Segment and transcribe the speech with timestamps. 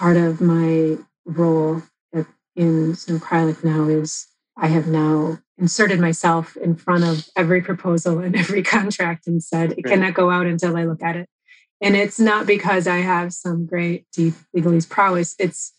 [0.00, 1.82] part of my role
[2.14, 2.24] at,
[2.56, 4.26] in Snow Kreilich now is
[4.56, 9.72] I have now inserted myself in front of every proposal and every contract and said
[9.72, 11.28] it cannot go out until I look at it.
[11.82, 15.34] And it's not because I have some great deep legalese prowess.
[15.38, 15.74] It's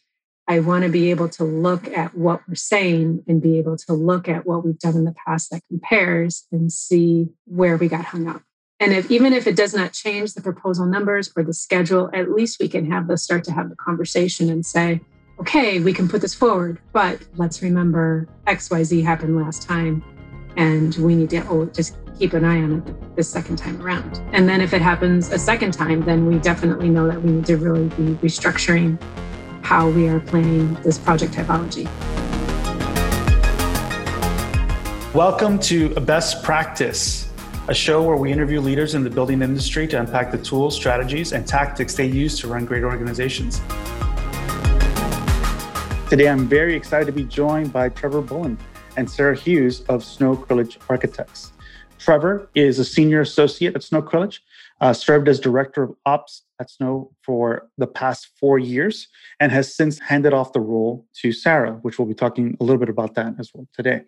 [0.47, 3.93] I want to be able to look at what we're saying and be able to
[3.93, 8.05] look at what we've done in the past that compares and see where we got
[8.05, 8.43] hung up.
[8.81, 12.31] And if even if it does not change the proposal numbers or the schedule, at
[12.31, 14.99] least we can have the start to have the conversation and say,
[15.39, 20.03] okay, we can put this forward, but let's remember XYZ happened last time.
[20.57, 24.19] And we need to oh, just keep an eye on it this second time around.
[24.33, 27.45] And then if it happens a second time, then we definitely know that we need
[27.45, 28.99] to really be restructuring
[29.61, 31.85] how we are planning this project typology.
[35.13, 37.30] Welcome to Best Practice,
[37.67, 41.31] a show where we interview leaders in the building industry to unpack the tools, strategies,
[41.31, 43.59] and tactics they use to run great organizations.
[46.09, 48.57] Today, I'm very excited to be joined by Trevor Bullen
[48.97, 51.53] and Sarah Hughes of Snow Kreilich Architects.
[51.99, 54.39] Trevor is a senior associate at Snow Kreilich,
[54.81, 59.07] uh, served as director of ops at Snow for the past four years,
[59.39, 62.79] and has since handed off the role to Sarah, which we'll be talking a little
[62.79, 64.01] bit about that as well today.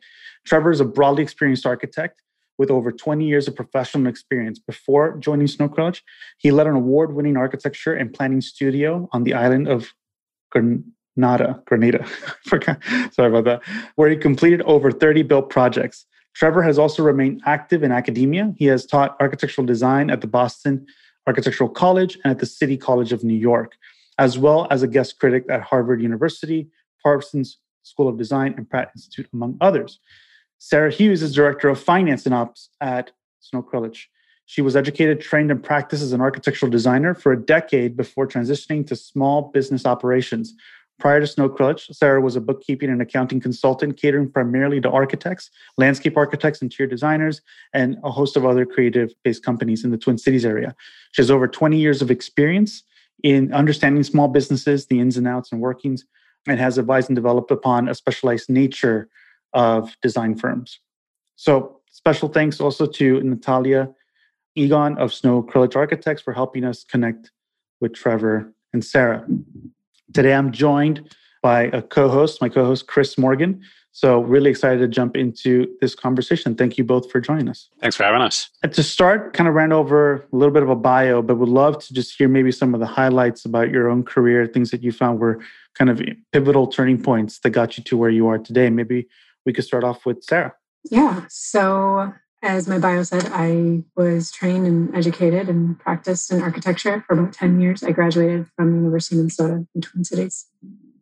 [0.43, 2.19] Trevor is a broadly experienced architect
[2.57, 4.59] with over 20 years of professional experience.
[4.59, 6.01] Before joining Snow Kreilich,
[6.37, 9.93] he led an award winning architecture and planning studio on the island of
[11.15, 12.05] Nada, Grenada.
[12.45, 13.61] Sorry about that.
[13.95, 16.05] Where he completed over 30 built projects.
[16.35, 18.53] Trevor has also remained active in academia.
[18.57, 20.85] He has taught architectural design at the Boston
[21.27, 23.77] Architectural College and at the City College of New York,
[24.17, 26.67] as well as a guest critic at Harvard University,
[27.01, 29.99] Parsons School of Design, and Pratt Institute, among others.
[30.65, 33.11] Sarah Hughes is Director of Finance and Ops at
[33.41, 34.05] Snow Kreilich.
[34.45, 38.87] She was educated, trained, and practiced as an architectural designer for a decade before transitioning
[38.87, 40.55] to small business operations,
[40.99, 45.49] Prior to Snow Kreilich, Sarah was a bookkeeping and accounting consultant catering primarily to architects,
[45.75, 47.41] landscape architects, interior designers,
[47.73, 50.73] and a host of other creative based companies in the Twin Cities area.
[51.11, 52.83] She has over 20 years of experience
[53.21, 56.05] in understanding small businesses, the ins and outs and workings,
[56.47, 59.09] and has advised and developed upon a specialized nature
[59.53, 60.79] of design firms.
[61.35, 63.89] So, special thanks also to Natalia
[64.55, 67.31] Egon of Snow Kreilich Architects for helping us connect
[67.81, 69.25] with Trevor and Sarah.
[70.13, 73.61] Today I'm joined by a co host, my co host, Chris Morgan.
[73.95, 76.55] So, really excited to jump into this conversation.
[76.55, 77.69] Thank you both for joining us.
[77.79, 78.49] Thanks for having us.
[78.63, 81.49] And to start, kind of ran over a little bit of a bio, but would
[81.49, 84.81] love to just hear maybe some of the highlights about your own career, things that
[84.81, 85.39] you found were
[85.75, 88.71] kind of pivotal turning points that got you to where you are today.
[88.71, 89.07] Maybe
[89.45, 90.53] we could start off with Sarah.
[90.89, 91.25] Yeah.
[91.29, 97.17] So, as my bio said, I was trained and educated and practiced in architecture for
[97.17, 97.83] about 10 years.
[97.83, 100.47] I graduated from the University of Minnesota in Twin Cities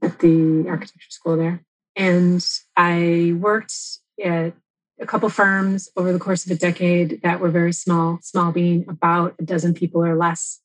[0.01, 1.63] at the architecture school there.
[1.95, 2.45] And
[2.77, 3.73] I worked
[4.23, 4.53] at
[4.99, 8.85] a couple firms over the course of a decade that were very small, small being
[8.87, 10.59] about a dozen people or less.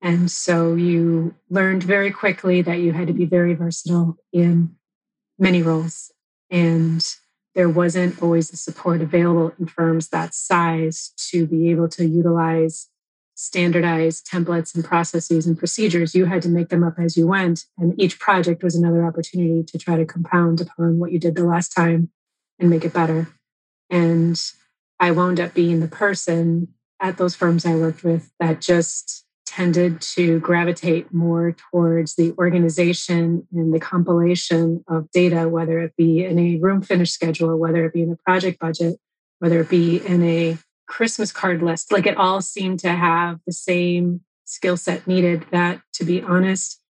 [0.00, 4.74] And so you learned very quickly that you had to be very versatile in
[5.38, 6.10] many roles.
[6.54, 7.04] And
[7.56, 12.88] there wasn't always the support available in firms that size to be able to utilize
[13.34, 16.14] standardized templates and processes and procedures.
[16.14, 17.64] You had to make them up as you went.
[17.76, 21.44] And each project was another opportunity to try to compound upon what you did the
[21.44, 22.10] last time
[22.60, 23.26] and make it better.
[23.90, 24.40] And
[25.00, 26.68] I wound up being the person
[27.00, 33.46] at those firms I worked with that just tended to gravitate more towards the organization
[33.52, 37.92] and the compilation of data, whether it be in a room finish schedule, whether it
[37.92, 38.96] be in a project budget,
[39.38, 40.56] whether it be in a
[40.86, 41.92] Christmas card list.
[41.92, 46.80] Like it all seemed to have the same skill set needed that, to be honest,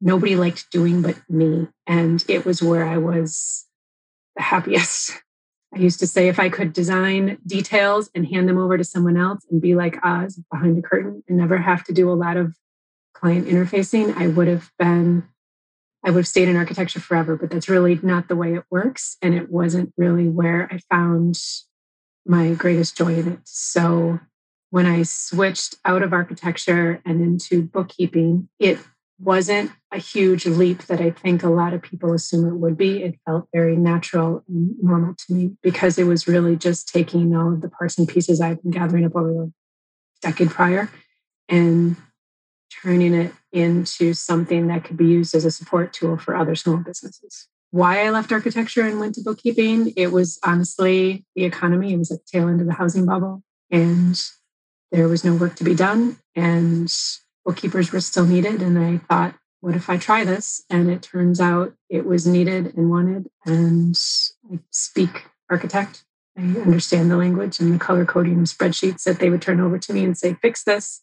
[0.00, 1.68] nobody liked doing but me.
[1.86, 3.66] And it was where I was
[4.36, 5.12] the happiest.
[5.74, 9.16] I used to say if I could design details and hand them over to someone
[9.16, 12.36] else and be like Oz behind a curtain and never have to do a lot
[12.36, 12.56] of
[13.14, 15.28] client interfacing, I would have been,
[16.04, 17.36] I would have stayed in architecture forever.
[17.36, 19.16] But that's really not the way it works.
[19.22, 21.38] And it wasn't really where I found
[22.26, 23.40] my greatest joy in it.
[23.44, 24.18] So
[24.70, 28.78] when I switched out of architecture and into bookkeeping, it
[29.20, 33.02] wasn't a huge leap that I think a lot of people assume it would be.
[33.02, 37.52] It felt very natural and normal to me because it was really just taking all
[37.52, 39.52] of the parts and pieces I've been gathering up over the
[40.22, 40.90] decade prior
[41.48, 41.96] and
[42.82, 46.78] turning it into something that could be used as a support tool for other small
[46.78, 47.48] businesses.
[47.72, 51.92] Why I left architecture and went to bookkeeping, it was honestly the economy.
[51.92, 54.20] It was at the tail end of the housing bubble and
[54.92, 56.18] there was no work to be done.
[56.34, 56.92] And
[57.50, 58.62] bookkeepers were still needed.
[58.62, 60.62] And I thought what if I try this?
[60.70, 63.28] And it turns out it was needed and wanted.
[63.44, 63.98] And
[64.52, 66.04] I speak architect.
[66.38, 69.80] I understand the language and the color coding of spreadsheets that they would turn over
[69.80, 71.02] to me and say, fix this,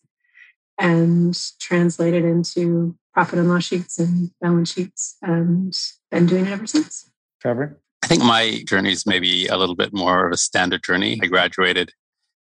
[0.80, 5.18] and translate it into profit and loss sheets and balance sheets.
[5.22, 5.78] And
[6.12, 7.12] been doing it ever since.
[7.42, 7.78] Trevor?
[8.04, 11.20] I think my journey is maybe a little bit more of a standard journey.
[11.22, 11.92] I graduated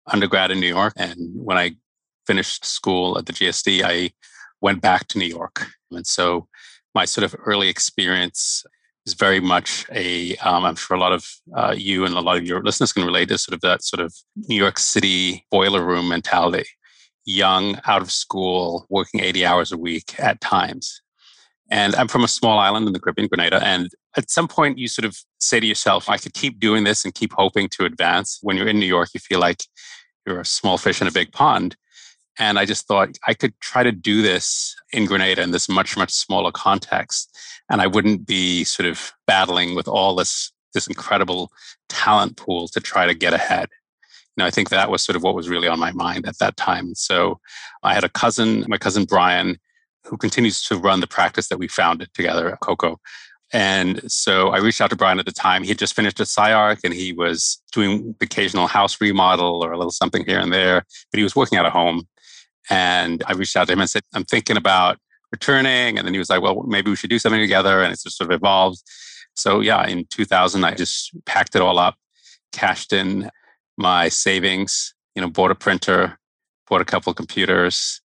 [0.07, 0.93] undergrad in New York.
[0.97, 1.73] And when I
[2.27, 4.11] finished school at the GSD, I
[4.61, 5.69] went back to New York.
[5.91, 6.49] And so
[6.95, 8.65] my sort of early experience
[9.07, 10.37] is very much a.
[10.39, 13.05] am um, sure a lot of uh, you and a lot of your listeners can
[13.05, 14.15] relate to sort of that sort of
[14.49, 16.65] New York City boiler room mentality.
[17.25, 21.01] Young, out of school, working 80 hours a week at times.
[21.71, 23.61] And I'm from a small island in the Caribbean, Grenada.
[23.65, 27.05] And at some point, you sort of say to yourself, I could keep doing this
[27.05, 28.39] and keep hoping to advance.
[28.43, 29.65] When you're in New York, you feel like
[30.25, 31.77] you're a small fish in a big pond.
[32.39, 35.97] And I just thought I could try to do this in Grenada in this much,
[35.97, 37.37] much smaller context.
[37.71, 41.51] And I wouldn't be sort of battling with all this, this incredible
[41.89, 43.69] talent pool to try to get ahead.
[44.37, 46.39] You know, I think that was sort of what was really on my mind at
[46.39, 46.95] that time.
[46.95, 47.41] So
[47.83, 49.59] I had a cousin, my cousin Brian,
[50.05, 53.01] who continues to run the practice that we founded together at Coco.
[53.53, 55.63] And so I reached out to Brian at the time.
[55.63, 59.79] He had just finished a SciArc and he was doing occasional house remodel or a
[59.79, 62.07] little something here and there, but he was working at a home.
[62.71, 64.99] And I reached out to him and said, I'm thinking about
[65.33, 65.99] returning.
[65.99, 67.83] And then he was like, well, maybe we should do something together.
[67.83, 68.83] And it's just sort of evolved.
[69.35, 71.97] So yeah, in 2000, I just packed it all up,
[72.53, 73.31] cashed in
[73.77, 76.19] my savings, you know, bought a printer,
[76.69, 78.01] bought a couple of computers,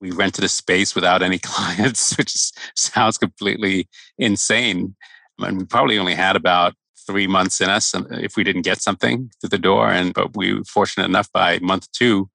[0.00, 2.32] we rented a space without any clients, which
[2.74, 4.96] sounds completely insane.
[5.38, 6.74] And we probably only had about
[7.06, 9.90] three months in us if we didn't get something through the door.
[9.90, 12.28] And but we were fortunate enough by month two,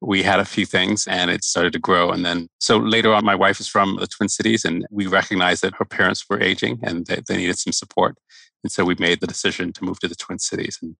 [0.00, 2.10] we had a few things and it started to grow.
[2.10, 5.62] And then so later on, my wife is from the Twin Cities and we recognized
[5.62, 8.16] that her parents were aging and that they needed some support.
[8.62, 10.78] And so we made the decision to move to the Twin Cities.
[10.80, 10.96] And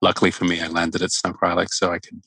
[0.00, 2.22] luckily for me, I landed at Snow Acrylics so I could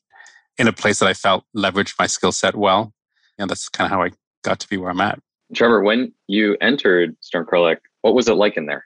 [0.58, 2.94] in a place that I felt leveraged my skill set well
[3.38, 4.12] And that's kind of how I
[4.44, 5.20] got to be where I'm at.
[5.56, 8.86] Trevor, when you entered Snow Kreilich, what was it like in there?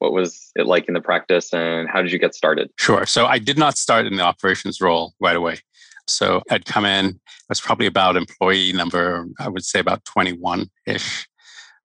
[0.00, 2.70] What was it like in the practice and how did you get started?
[2.76, 3.06] Sure.
[3.06, 5.58] So I did not start in the operations role right away.
[6.06, 10.68] So I'd come in, I was probably about employee number, I would say about 21
[10.86, 11.28] ish,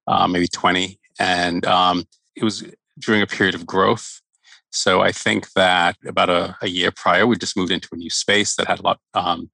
[0.06, 0.98] uh, maybe 20.
[1.18, 2.04] And um,
[2.36, 2.64] it was
[2.98, 4.20] during a period of growth.
[4.70, 8.10] So I think that about a, a, year prior, we just moved into a new
[8.10, 9.50] space that had a lot, um,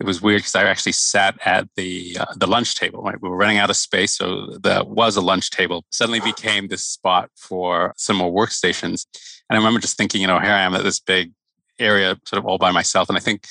[0.00, 3.02] it was weird because I actually sat at the uh, the lunch table.
[3.02, 3.20] Right?
[3.20, 5.84] We were running out of space, so that was a lunch table.
[5.90, 9.06] Suddenly became this spot for some more workstations.
[9.50, 11.32] And I remember just thinking, you know, here I am at this big
[11.78, 13.08] area, sort of all by myself.
[13.08, 13.46] And I think,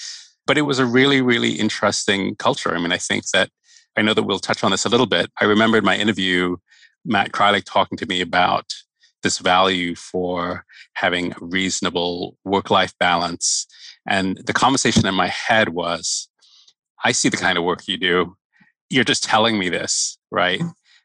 [0.45, 2.75] but it was a really, really interesting culture.
[2.75, 3.49] I mean, I think that
[3.97, 5.31] I know that we'll touch on this a little bit.
[5.41, 6.57] I remembered my interview,
[7.03, 8.73] Matt Kreilich talking to me about
[9.23, 13.65] this value for having a reasonable work life balance.
[14.07, 16.29] And the conversation in my head was,
[17.03, 18.35] I see the kind of work you do.
[18.89, 20.61] You're just telling me this, right?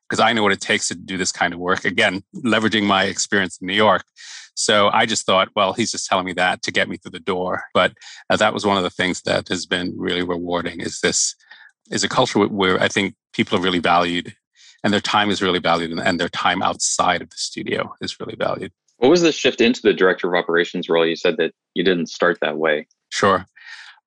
[0.08, 0.26] Because mm.
[0.26, 1.84] I know what it takes to do this kind of work.
[1.84, 4.04] Again, leveraging my experience in New York.
[4.54, 7.20] So I just thought, well, he's just telling me that to get me through the
[7.20, 7.64] door.
[7.74, 7.92] But
[8.30, 11.34] uh, that was one of the things that has been really rewarding is this
[11.90, 14.34] is a culture where I think people are really valued
[14.84, 18.36] and their time is really valued and their time outside of the studio is really
[18.36, 18.72] valued.
[18.98, 21.06] What was the shift into the director of operations role?
[21.06, 22.86] You said that you didn't start that way.
[23.10, 23.46] Sure.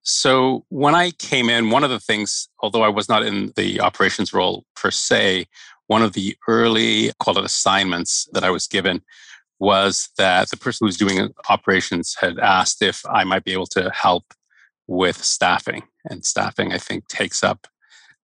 [0.03, 3.81] So when I came in, one of the things, although I was not in the
[3.81, 5.47] operations role per se,
[5.87, 9.01] one of the early call it assignments that I was given
[9.59, 13.67] was that the person who was doing operations had asked if I might be able
[13.67, 14.33] to help
[14.87, 15.83] with staffing.
[16.09, 17.67] And staffing, I think, takes up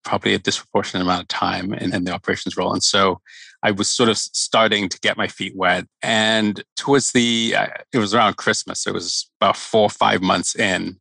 [0.04, 2.74] probably a disproportionate amount of time in, in, the operations role.
[2.74, 3.22] And so
[3.64, 5.86] I was sort of starting to get my feet wet.
[6.02, 10.56] And towards the, uh, it was around Christmas, it was about four or five months
[10.56, 11.00] in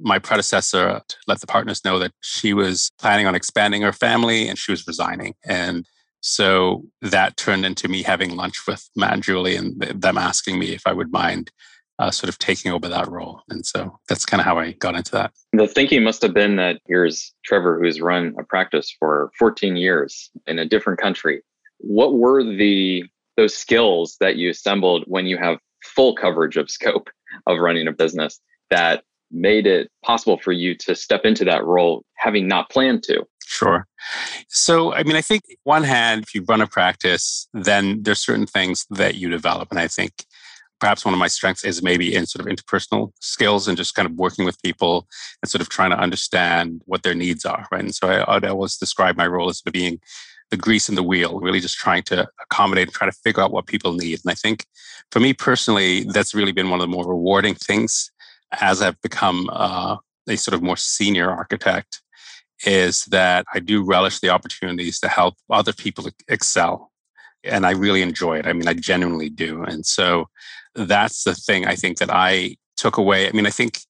[0.00, 4.58] my predecessor let the partners know that she was planning on expanding her family and
[4.58, 5.34] she was resigning.
[5.44, 5.86] And
[6.20, 10.72] so that turned into me having lunch with Matt and Julie and them asking me
[10.74, 11.50] if I would mind
[12.00, 13.42] uh, sort of taking over that role.
[13.50, 15.32] And so that's kind of how I got into that.
[15.52, 20.30] The thinking must have been that here's Trevor, who's run a practice for 14 years
[20.46, 21.42] in a different country.
[21.78, 23.04] What were the
[23.36, 27.08] those skills that you assembled when you have full coverage of scope
[27.46, 32.02] of running a business that made it possible for you to step into that role
[32.16, 33.24] having not planned to?
[33.50, 33.84] Sure.
[34.48, 38.46] So, I mean, I think one hand, if you run a practice, then there's certain
[38.46, 39.72] things that you develop.
[39.72, 40.12] And I think
[40.78, 44.06] perhaps one of my strengths is maybe in sort of interpersonal skills and just kind
[44.06, 45.08] of working with people
[45.42, 47.66] and sort of trying to understand what their needs are.
[47.72, 47.80] Right.
[47.80, 49.98] And so I, would always describe my role as being
[50.50, 53.50] the grease in the wheel, really just trying to accommodate and try to figure out
[53.50, 54.20] what people need.
[54.24, 54.64] And I think
[55.10, 58.12] for me personally, that's really been one of the more rewarding things
[58.60, 59.96] as I've become uh,
[60.28, 62.00] a sort of more senior architect
[62.64, 66.90] is that I do relish the opportunities to help other people excel.
[67.42, 68.46] And I really enjoy it.
[68.46, 69.62] I mean, I genuinely do.
[69.62, 70.28] And so
[70.74, 73.28] that's the thing I think that I took away.
[73.28, 73.80] I mean, I think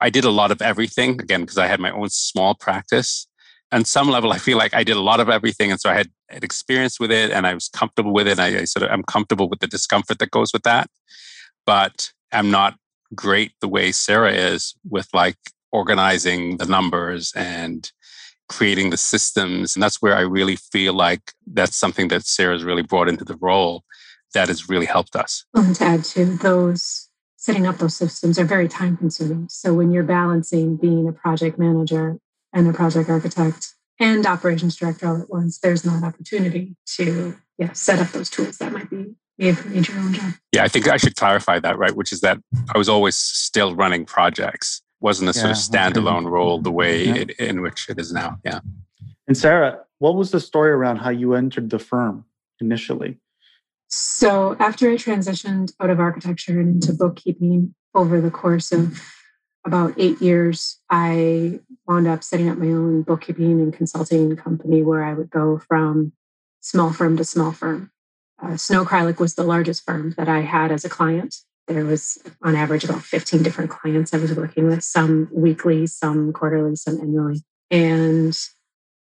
[0.00, 3.26] I did a lot of everything again because I had my own small practice.
[3.72, 5.94] On some level, I feel like I did a lot of everything, and so I
[5.94, 8.38] had, had experience with it, and I was comfortable with it.
[8.38, 10.88] I, I sort of I'm comfortable with the discomfort that goes with that,
[11.66, 12.76] but I'm not
[13.14, 15.36] great the way Sarah is with like
[15.72, 17.90] organizing the numbers and
[18.48, 19.76] creating the systems.
[19.76, 23.36] And that's where I really feel like that's something that Sarah's really brought into the
[23.36, 23.84] role
[24.34, 25.44] that has really helped us.
[25.54, 29.48] And to add to those, setting up those systems are very time consuming.
[29.48, 32.18] So when you're balancing being a project manager
[32.52, 37.72] and a project architect and operations director all at once, there's not opportunity to yeah,
[37.72, 40.34] set up those tools that might be major own job.
[40.52, 41.94] Yeah, I think I should clarify that, right?
[41.94, 42.38] Which is that
[42.74, 46.26] I was always still running projects wasn't a sort of standalone okay.
[46.26, 47.14] role the way yeah.
[47.14, 48.38] it, in which it is now.
[48.44, 48.60] Yeah.
[49.26, 52.24] And Sarah, what was the story around how you entered the firm
[52.60, 53.18] initially?
[53.88, 59.00] So after I transitioned out of architecture and into bookkeeping over the course of
[59.64, 65.04] about eight years, I wound up setting up my own bookkeeping and consulting company where
[65.04, 66.12] I would go from
[66.60, 67.90] small firm to small firm.
[68.42, 71.36] Uh, Snow Kreilich was the largest firm that I had as a client
[71.68, 76.32] there was on average about 15 different clients I was working with, some weekly, some
[76.32, 77.42] quarterly, some annually.
[77.70, 78.36] And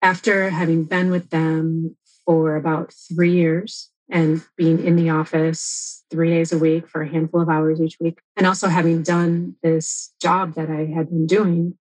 [0.02, 6.30] after having been with them for about three years and being in the office three
[6.30, 10.14] days a week for a handful of hours each week, and also having done this
[10.22, 11.78] job that I had been doing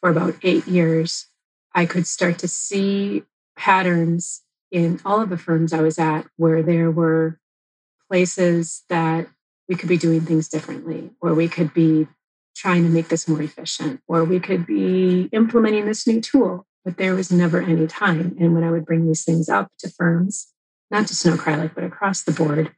[0.00, 1.26] for about eight years,
[1.74, 3.24] I could start to see
[3.56, 7.38] patterns in all of the firms I was at where there were
[8.08, 9.26] places that
[9.68, 12.06] we could be doing things differently, or we could be
[12.56, 16.66] trying to make this more efficient, or we could be implementing this new tool.
[16.84, 18.36] But there was never any time.
[18.38, 20.46] And when I would bring these things up to firms,
[20.90, 22.72] not just Snow Kreilich, but across the board,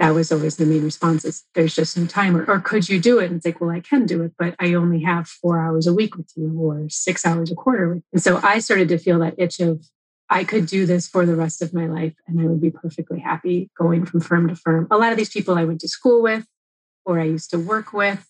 [0.00, 2.98] that was always the main response is there's just no time or, or could you
[2.98, 5.60] do it and it's like well i can do it but i only have four
[5.60, 8.98] hours a week with you or six hours a quarter and so i started to
[8.98, 9.84] feel that itch of
[10.30, 13.18] I could do this for the rest of my life and I would be perfectly
[13.18, 14.86] happy going from firm to firm.
[14.90, 16.46] A lot of these people I went to school with,
[17.04, 18.24] or I used to work with,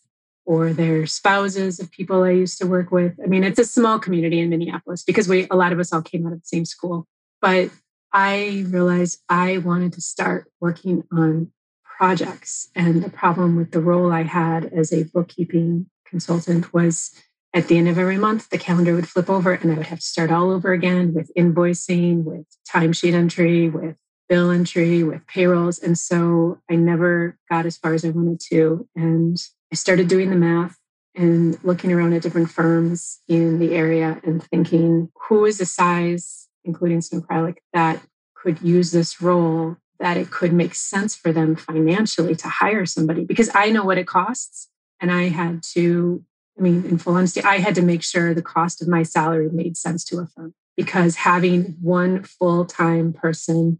[0.46, 3.20] or their spouses of people I used to work with.
[3.22, 6.00] I mean, it's a small community in Minneapolis because we, a lot of us all
[6.00, 7.06] came out of the same school.
[7.42, 7.70] But
[8.12, 11.52] I realized I wanted to start working on
[11.84, 12.70] projects.
[12.74, 17.12] And the problem with the role I had as a bookkeeping consultant was
[17.52, 19.98] at the end of every month, the calendar would flip over and I would have
[19.98, 23.96] to start all over again with invoicing, with timesheet entry, with
[24.28, 25.80] bill entry, with payrolls.
[25.80, 28.88] And so I never got as far as I wanted to.
[28.94, 29.36] And
[29.72, 30.76] I started doing the math
[31.16, 36.48] and looking around at different firms in the area and thinking who is the size,
[36.64, 38.00] including Snow Kreilich, that
[38.36, 43.24] could use this role, that it could make sense for them financially to hire somebody
[43.24, 44.68] because I know what it costs.
[45.00, 46.24] And I had to
[46.60, 49.48] I mean, in full honesty, I had to make sure the cost of my salary
[49.50, 53.78] made sense to a firm because having one full time person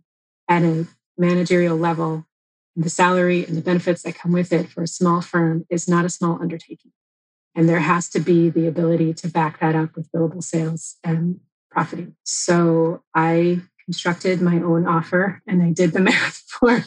[0.49, 0.87] at a
[1.19, 2.27] managerial level,
[2.75, 6.07] the salary and the benefits that come with it for a small firm is not
[6.07, 6.93] a small undertaking.
[7.55, 11.41] And there has to be the ability to back that up with billable sales and
[11.71, 12.17] profiting.
[12.25, 16.85] So I constructed my own offer and I did the math for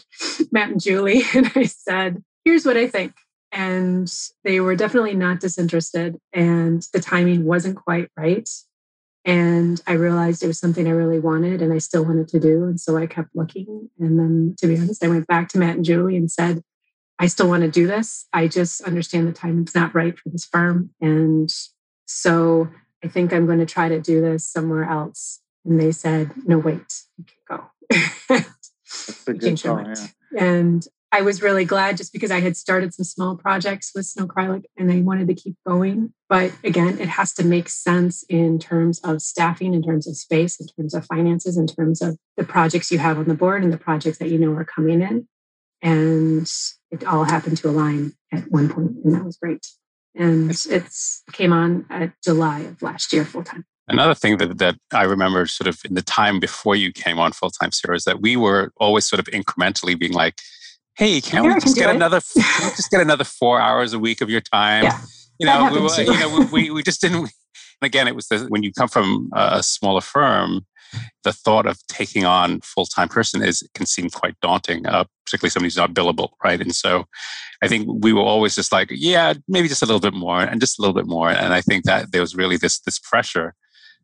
[0.51, 1.21] Matt and Julie.
[1.35, 3.13] And I said, here's what I think
[3.53, 4.11] and
[4.43, 8.49] they were definitely not disinterested and the timing wasn't quite right.
[9.23, 12.63] And i realized it was something i really wanted and i still wanted to do
[12.63, 13.89] and so i kept looking.
[13.99, 16.61] And then to be honest i went back to matt and julie and said
[17.19, 18.27] i still want to do this.
[18.33, 21.53] I just understand the timing's not right for this firm and
[22.05, 22.67] so
[23.03, 25.39] i think i'm going to try to do this somewhere else.
[25.63, 27.03] And they said no wait.
[27.17, 27.63] You can go.
[28.27, 30.07] That's a good call, yeah.
[30.37, 34.25] and I was really glad just because I had started some small projects with Snow
[34.25, 36.11] Kreilich and I wanted to keep going.
[36.27, 40.59] But again, it has to make sense in terms of staffing, in terms of space,
[40.59, 43.71] in terms of finances, in terms of the projects you have on the board and
[43.71, 45.27] the projects that you know are coming in.
[45.83, 46.51] And
[46.89, 49.67] it all happened to align at one point, and that was great.
[50.15, 53.65] And it's came on at July of last year full time.
[53.87, 57.33] Another thing that, that I remember sort of in the time before you came on
[57.33, 60.41] full time, Sarah, is that we were always sort of incrementally being like,
[60.95, 64.41] hey, can we just get another just get another four hours a week of your
[64.41, 64.83] time?
[64.83, 65.01] Yeah,
[65.39, 67.17] you know, we, you know, we, we just didn't.
[67.19, 67.29] And
[67.87, 70.65] again, it was the, when you come from a smaller firm,
[71.23, 75.67] the thought of taking on full-time person is can seem quite daunting, uh, particularly somebody
[75.67, 76.61] who's not billable, right?
[76.61, 77.05] And so
[77.61, 80.61] I think we were always just like, yeah, maybe just a little bit more and
[80.61, 81.29] just a little bit more.
[81.29, 83.55] And I think that there was really this this pressure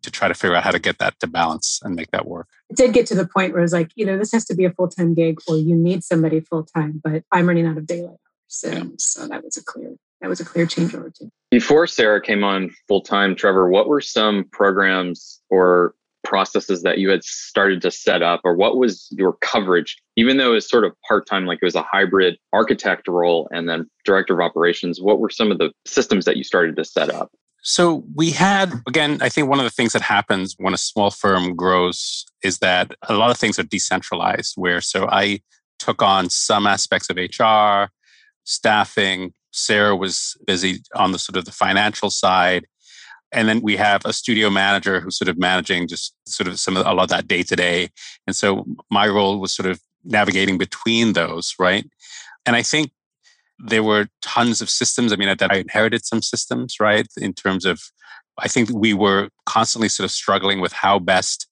[0.01, 2.48] to try to figure out how to get that to balance and make that work.
[2.70, 4.56] It did get to the point where it was like, you know, this has to
[4.56, 8.10] be a full-time gig or you need somebody full-time, but I'm running out of daylight
[8.10, 8.20] hours.
[8.48, 8.84] So, yeah.
[8.98, 11.32] so that was a clear that was a clear changeover too.
[11.50, 17.10] Before Sarah came on full time, Trevor, what were some programs or processes that you
[17.10, 20.84] had started to set up, or what was your coverage, even though it was sort
[20.84, 25.01] of part time, like it was a hybrid architect role and then director of operations?
[25.01, 27.32] What were some of the systems that you started to set up?
[27.62, 31.12] So we had, again, I think one of the things that happens when a small
[31.12, 35.42] firm grows is that a lot of things are decentralized, where so I
[35.78, 37.92] took on some aspects of HR,
[38.44, 39.34] staffing.
[39.51, 42.66] Sarah was busy on the sort of the financial side.
[43.32, 46.78] And then we have a studio manager who's sort of managing just sort of some
[46.78, 47.89] of a lot of that day to day.
[48.25, 51.86] And so my role was sort of navigating between those, right?
[52.46, 52.92] And I think
[53.60, 55.12] there were tons of systems.
[55.12, 57.08] I mean, that I inherited some systems, right?
[57.18, 57.82] In terms of,
[58.38, 61.48] I think we were constantly sort of struggling with how best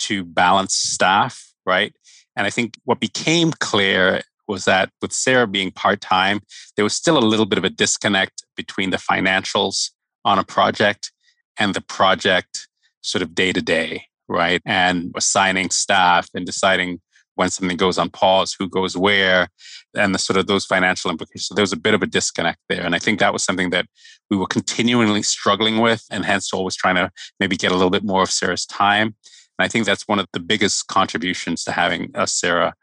[0.00, 1.94] to balance staff, right?
[2.36, 6.40] And I think what became clear was that with Sarah being part time,
[6.76, 9.90] there was still a little bit of a disconnect between the financials
[10.24, 11.12] on a project
[11.58, 12.68] and the project
[13.02, 14.60] sort of day to day, right?
[14.66, 17.00] And assigning staff and deciding
[17.34, 19.48] when something goes on pause, who goes where,
[19.94, 21.46] and the sort of those financial implications.
[21.46, 22.84] So there was a bit of a disconnect there.
[22.84, 23.86] And I think that was something that
[24.30, 28.04] we were continually struggling with and hence always trying to maybe get a little bit
[28.04, 29.14] more of Sarah's time.
[29.58, 32.74] And I think that's one of the biggest contributions to having a Sarah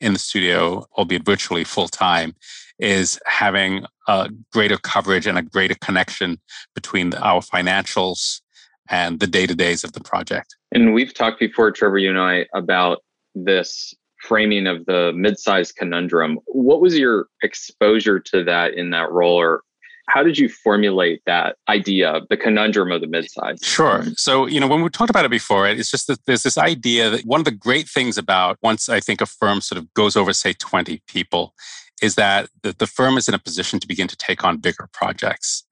[0.00, 2.34] in the studio, albeit virtually full time,
[2.78, 6.38] is having a greater coverage and a greater connection
[6.74, 8.40] between our financials
[8.88, 10.56] and the day to days of the project.
[10.72, 13.02] And we've talked before, Trevor, you and I, about
[13.34, 13.94] this
[14.26, 16.38] framing of the mid-sized conundrum.
[16.46, 19.62] What was your exposure to that in that role, or
[20.08, 23.64] how did you formulate that idea, of the conundrum of the midsize?
[23.64, 24.04] Sure.
[24.16, 27.10] So, you know, when we talked about it before, it's just that there's this idea
[27.10, 30.16] that one of the great things about once I think a firm sort of goes
[30.16, 31.54] over, say, 20 people,
[32.02, 34.88] is that the, the firm is in a position to begin to take on bigger
[34.92, 35.64] projects.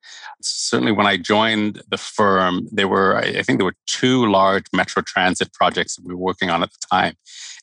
[0.43, 5.03] Certainly, when I joined the firm, there were, I think there were two large metro
[5.03, 7.15] transit projects that we were working on at the time.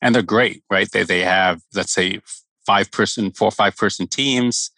[0.02, 0.90] And they're great, right?
[0.92, 2.22] They, they have, let's say,
[2.66, 4.72] five person, four or five person teams.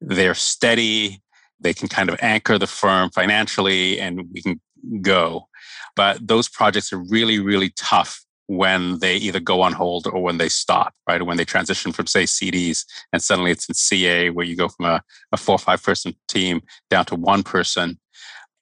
[0.00, 1.22] They're steady
[1.60, 4.60] they can kind of anchor the firm financially and we can
[5.00, 5.48] go.
[5.94, 10.38] But those projects are really, really tough when they either go on hold or when
[10.38, 11.22] they stop, right?
[11.22, 14.86] When they transition from, say, CDs and suddenly it's in CA where you go from
[14.86, 17.98] a, a four or five person team down to one person.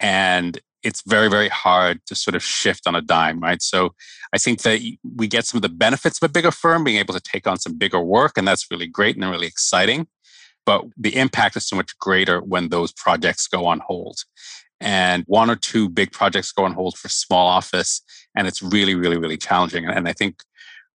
[0.01, 3.61] And it's very, very hard to sort of shift on a dime, right?
[3.61, 3.95] So
[4.33, 4.81] I think that
[5.17, 7.59] we get some of the benefits of a bigger firm being able to take on
[7.59, 10.07] some bigger work, and that's really great and really exciting
[10.67, 14.21] but the impact is so much greater when those projects go on hold.
[14.81, 18.03] And one or two big projects go on hold for small office,
[18.37, 19.87] and it's really, really, really challenging.
[19.87, 20.43] And I think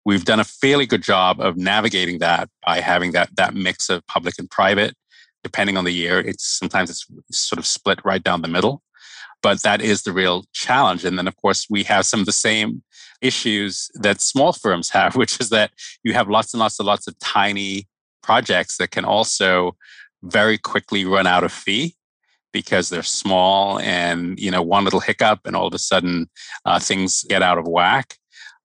[0.04, 4.06] we've done a fairly good job of navigating that by having that that mix of
[4.06, 4.94] public and private.
[5.44, 8.82] Depending on the year, it's sometimes it's sort of split right down the middle.
[9.40, 11.04] But that is the real challenge.
[11.04, 12.82] And then, of course, we have some of the same
[13.22, 15.70] issues that small firms have, which is that
[16.02, 17.86] you have lots and lots and lots of tiny
[18.28, 19.74] projects that can also
[20.22, 21.94] very quickly run out of fee
[22.52, 26.28] because they're small and you know one little hiccup and all of a sudden
[26.66, 28.16] uh, things get out of whack.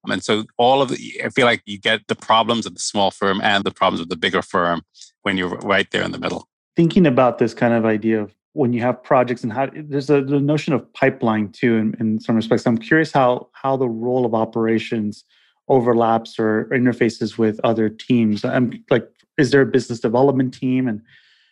[0.05, 3.09] And so all of the i feel like you get the problems of the small
[3.19, 4.81] firm and the problems of the bigger firm
[5.21, 6.41] when you're right there in the middle.
[6.75, 10.21] Thinking about this kind of idea of when you have projects and how there's a
[10.21, 12.67] the notion of pipeline too in, in some respects.
[12.67, 15.23] I'm curious how how the role of operations
[15.67, 18.43] overlaps or interfaces with other teams.
[18.43, 21.01] I'm like is there a business development team and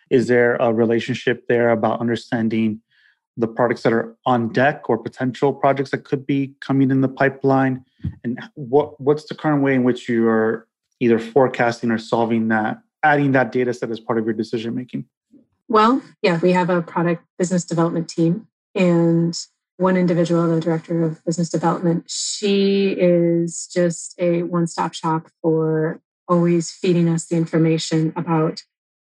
[0.09, 2.81] is there a relationship there about understanding
[3.37, 7.07] the products that are on deck or potential projects that could be coming in the
[7.07, 7.85] pipeline?
[8.23, 10.67] And what what's the current way in which you are
[11.01, 15.05] either forecasting or solving that adding that data set as part of your decision making
[15.67, 21.23] well yeah we have a product business development team and one individual the director of
[21.25, 25.99] business development she is just a one-stop shop for
[26.31, 28.63] always feeding us the information about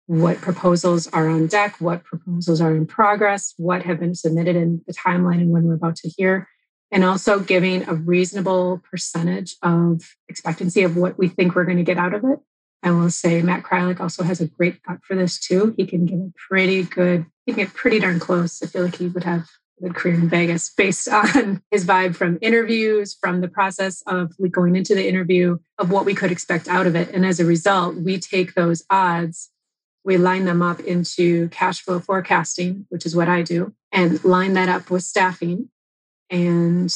[0.07, 4.83] what proposals are on deck, what proposals are in progress, what have been submitted in
[4.89, 6.49] the timeline and when we're about to hear,
[6.91, 11.85] and also giving a reasonable percentage of expectancy of what we think we're going to
[11.85, 12.41] get out of it.
[12.83, 15.73] I will say Matt Kreilich also has a great gut for this too.
[15.77, 18.61] He can give a pretty good, he can get pretty darn close.
[18.61, 19.47] I feel like he would have
[19.83, 24.77] good career in Vegas based on his vibe from interviews, from the process of going
[24.77, 27.11] into the interview, of what we could expect out of it.
[27.11, 29.51] And as a result, we take those odds,
[30.05, 34.55] we line them up into cash flow forecasting, which is what I do, and line
[34.55, 35.69] that up with staffing
[36.31, 36.93] and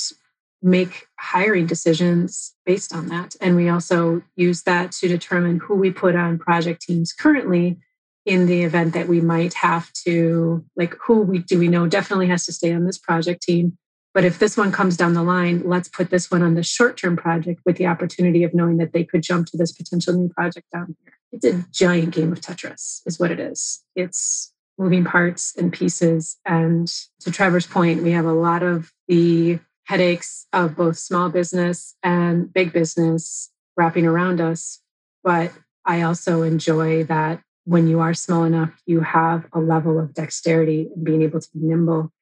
[0.63, 3.37] make hiring decisions based on that.
[3.41, 7.79] And we also use that to determine who we put on project teams currently
[8.27, 12.27] in the event that we might have to, like, who we do we know definitely
[12.27, 13.79] has to stay on this project team.
[14.13, 16.97] But if this one comes down the line, let's put this one on the short
[16.97, 20.29] term project with the opportunity of knowing that they could jump to this potential new
[20.29, 21.15] project down here.
[21.33, 23.85] It's a giant game of Tetris, is what it is.
[23.95, 26.39] It's moving parts and pieces.
[26.45, 26.89] And
[27.21, 32.53] to Trevor's point, we have a lot of the headaches of both small business and
[32.53, 34.81] big business wrapping around us.
[35.23, 35.53] But
[35.85, 40.89] I also enjoy that when you are small enough, you have a level of dexterity
[40.95, 42.13] and being able to be nimble.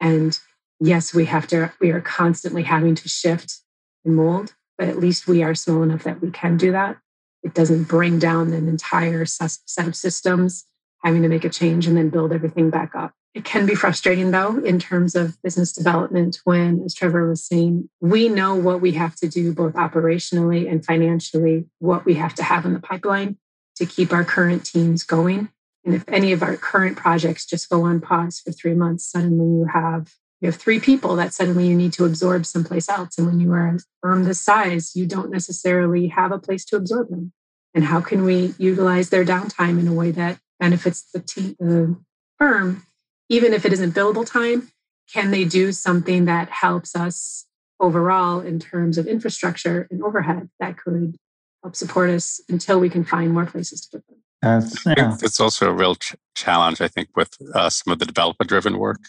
[0.00, 0.38] And
[0.80, 3.58] yes, we have to, we are constantly having to shift
[4.04, 6.98] and mold, but at least we are small enough that we can do that.
[7.42, 10.64] It doesn't bring down an entire set of systems,
[11.02, 13.12] having to make a change and then build everything back up.
[13.34, 17.88] It can be frustrating though, in terms of business development, when, as Trevor was saying,
[18.00, 22.44] we know what we have to do both operationally and financially, what we have to
[22.44, 23.38] have in the pipeline
[23.76, 25.48] to keep our current teams going.
[25.84, 29.60] And if any of our current projects just go on pause for three months, suddenly
[29.60, 33.16] you have you have three people that suddenly you need to absorb someplace else.
[33.16, 36.76] And when you are a firm this size, you don't necessarily have a place to
[36.76, 37.32] absorb them.
[37.74, 41.96] And how can we utilize their downtime in a way that benefits the team, the
[42.38, 42.84] firm,
[43.28, 44.72] even if it isn't billable time?
[45.12, 47.46] Can they do something that helps us
[47.78, 51.16] overall in terms of infrastructure and overhead that could
[51.62, 54.18] help support us until we can find more places to put them.
[54.42, 55.16] That's, yeah.
[55.22, 58.78] It's also a real ch- challenge, I think, with uh, some of the developer driven
[58.78, 59.00] work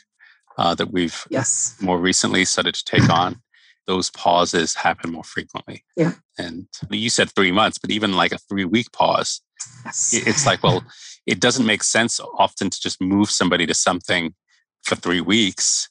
[0.58, 1.76] uh, that we've yes.
[1.82, 3.42] more recently started to take on.
[3.88, 5.84] Those pauses happen more frequently.
[5.98, 6.13] Yeah.
[6.38, 9.42] And you said three months, but even like a three week pause,
[9.84, 10.13] yes.
[10.13, 10.84] it's like, well,
[11.26, 14.36] it doesn't make sense often to just move somebody to something
[14.84, 15.89] for three weeks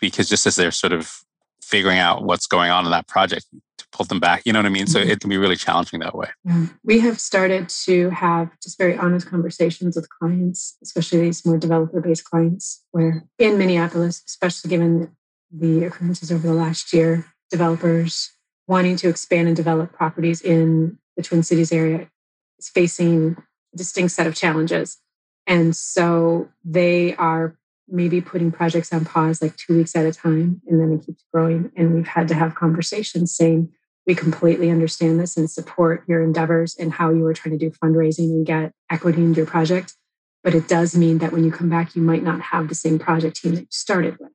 [0.00, 1.20] because just as they're sort of
[1.68, 4.42] figuring out what's going on in that project, to pull them back.
[4.44, 4.86] You know what I mean?
[4.86, 5.10] So mm-hmm.
[5.10, 6.28] it can be really challenging that way.
[6.44, 6.66] Yeah.
[6.82, 12.00] We have started to have just very honest conversations with clients, especially these more developer
[12.00, 15.14] based clients, where in Minneapolis, especially given
[15.50, 18.32] the occurrences over the last year, developers
[18.66, 22.08] wanting to expand and develop properties in the Twin Cities area
[22.58, 23.36] is facing
[23.74, 24.98] a distinct set of challenges.
[25.46, 27.56] And so they are
[27.90, 31.24] maybe putting projects on pause like two weeks at a time and then it keeps
[31.32, 33.70] growing and we've had to have conversations saying
[34.08, 37.70] we completely understand this and support your endeavors and how you are trying to do
[37.70, 39.94] fundraising and get equity into your project.
[40.42, 42.98] But it does mean that when you come back, you might not have the same
[42.98, 44.30] project team that you started with.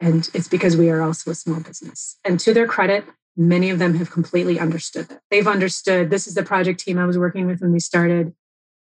[0.00, 2.18] And it's because we are also a small business.
[2.24, 3.04] And to their credit,
[3.36, 5.20] many of them have completely understood that.
[5.30, 8.32] They've understood this is the project team I was working with when we started.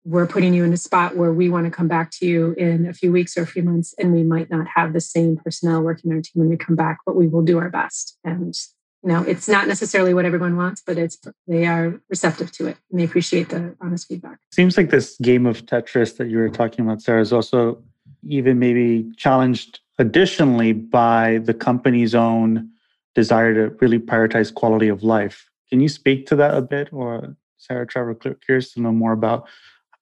[0.04, 2.86] We're putting you in a spot where we want to come back to you in
[2.86, 5.82] a few weeks or a few months, and we might not have the same personnel
[5.82, 8.18] working on our team when we come back, but we will do our best.
[8.24, 8.54] And
[9.02, 12.76] you know it's not necessarily what everyone wants but it's they are receptive to it
[12.90, 16.48] and they appreciate the honest feedback seems like this game of tetris that you were
[16.48, 17.82] talking about sarah is also
[18.28, 22.68] even maybe challenged additionally by the company's own
[23.14, 27.36] desire to really prioritize quality of life can you speak to that a bit or
[27.58, 29.48] sarah trevor curious to know more about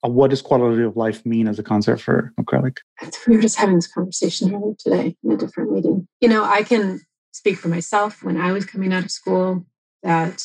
[0.03, 2.79] Uh, what does quality of life mean as a concept for acrylic
[3.27, 6.63] we were just having this conversation earlier today in a different meeting you know i
[6.63, 7.01] can
[7.33, 9.65] speak for myself when I was coming out of school
[10.03, 10.43] that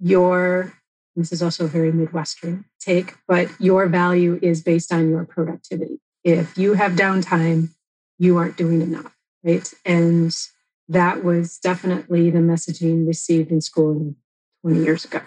[0.00, 0.72] your,
[1.16, 5.98] this is also a very Midwestern take, but your value is based on your productivity.
[6.24, 7.70] If you have downtime,
[8.18, 9.68] you aren't doing enough, right?
[9.84, 10.32] And
[10.88, 14.14] that was definitely the messaging received in school
[14.62, 15.20] 20 years ago.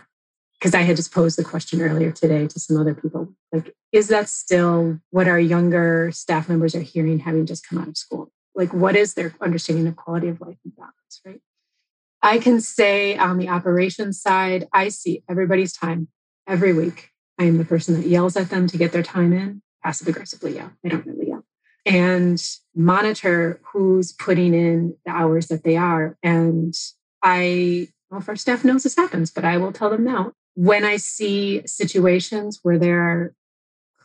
[0.62, 4.10] Because I had just posed the question earlier today to some other people like, is
[4.10, 8.32] that still what our younger staff members are hearing having just come out of school?
[8.56, 11.42] like what is their understanding of quality of life and balance, right?
[12.22, 16.10] I can say on the operations side, I see everybody's time
[16.48, 17.10] every week.
[17.40, 20.56] I am the person that yells at them to get their time in, passive aggressively
[20.56, 20.72] yell.
[20.86, 21.44] I don't really yell.
[21.86, 22.42] And
[22.76, 26.18] monitor who's putting in the hours that they are.
[26.22, 26.76] And
[27.24, 30.34] I, well, if our staff knows this happens, but I will tell them now.
[30.56, 33.34] When I see situations where there are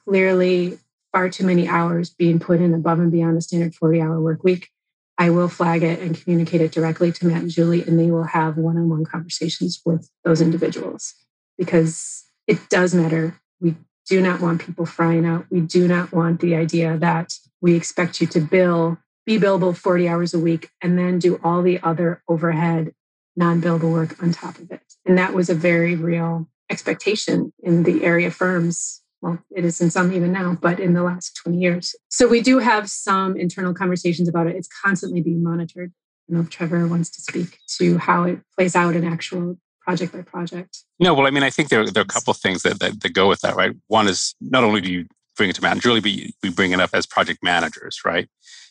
[0.05, 0.79] clearly
[1.13, 4.45] far too many hours being put in above and beyond the standard 40 hour work
[4.45, 4.71] week,
[5.19, 8.25] I will flag it and communicate it directly to Matt and Julie, and they will
[8.25, 11.15] have one on one conversations with those individuals
[11.57, 13.41] because it does matter.
[13.61, 15.47] We do not want people frying out.
[15.51, 20.09] We do not want the idea that we expect you to bill be billable 40
[20.09, 22.95] hours a week and then do all the other overhead
[23.37, 24.83] non billable work on top of it.
[25.05, 29.03] And that was a very real expectation in the area firms.
[29.23, 31.95] Well, it is in some even now, but in the last 20 years.
[32.09, 34.57] So we do have some internal conversations about it.
[34.57, 35.93] It's constantly being monitored.
[36.29, 39.59] I don't know if Trevor wants to speak to how it plays out in actual
[39.81, 40.83] project by project.
[40.99, 43.01] No, well, I mean, I think there, there are a couple of things that, that,
[43.01, 43.73] that go with that, right?
[43.87, 46.81] One is not only do you bring it to manager, really, but we bring it
[46.81, 48.29] up as project managers, right?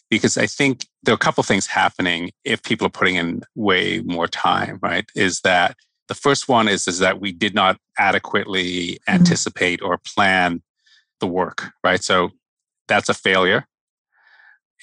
[0.09, 3.41] Because I think there are a couple of things happening if people are putting in
[3.55, 5.05] way more time, right?
[5.15, 5.75] Is that
[6.07, 9.15] the first one is, is that we did not adequately mm-hmm.
[9.15, 10.61] anticipate or plan
[11.19, 12.03] the work, right?
[12.03, 12.31] So
[12.87, 13.65] that's a failure.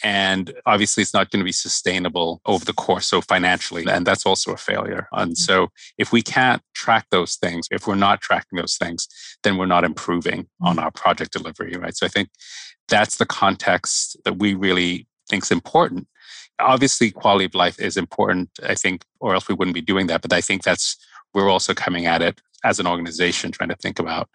[0.03, 3.07] And obviously, it's not going to be sustainable over the course.
[3.07, 5.07] So, financially, and that's also a failure.
[5.13, 5.35] And mm-hmm.
[5.35, 9.07] so, if we can't track those things, if we're not tracking those things,
[9.45, 10.85] then we're not improving on mm-hmm.
[10.85, 11.95] our project delivery, right?
[11.95, 12.31] So, I think
[12.89, 16.07] that's the context that we really think is important.
[16.59, 20.23] Obviously, quality of life is important, I think, or else we wouldn't be doing that.
[20.23, 20.97] But I think that's,
[21.35, 24.29] we're also coming at it as an organization, trying to think about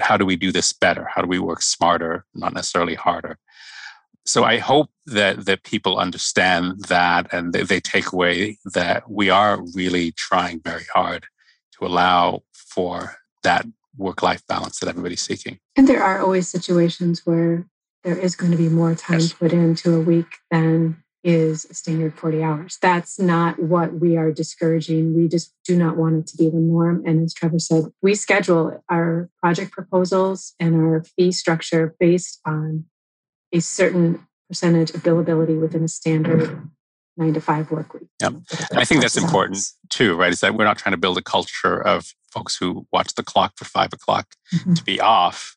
[0.00, 1.06] how do we do this better?
[1.14, 3.38] How do we work smarter, not necessarily harder?
[4.24, 9.30] so I hope that that people understand that and they, they take away that we
[9.30, 11.26] are really trying very hard
[11.78, 13.66] to allow for that
[13.96, 15.58] work life balance that everybody's seeking.
[15.76, 17.66] And there are always situations where
[18.04, 19.32] there is going to be more time yes.
[19.32, 22.78] put into a week than is a standard 40 hours.
[22.82, 25.14] That's not what we are discouraging.
[25.14, 27.04] We just do not want it to be the norm.
[27.06, 32.86] And as Trevor said, we schedule our project proposals and our fee structure based on
[33.52, 36.68] a certain percentage of billability within a standard
[37.16, 38.08] nine to five work week.
[38.20, 38.30] Yeah.
[38.72, 39.58] I think that's important
[39.90, 40.32] too, right?
[40.32, 43.52] Is that we're not trying to build a culture of folks who watch the clock
[43.56, 44.74] for five o'clock mm-hmm.
[44.74, 45.56] to be off,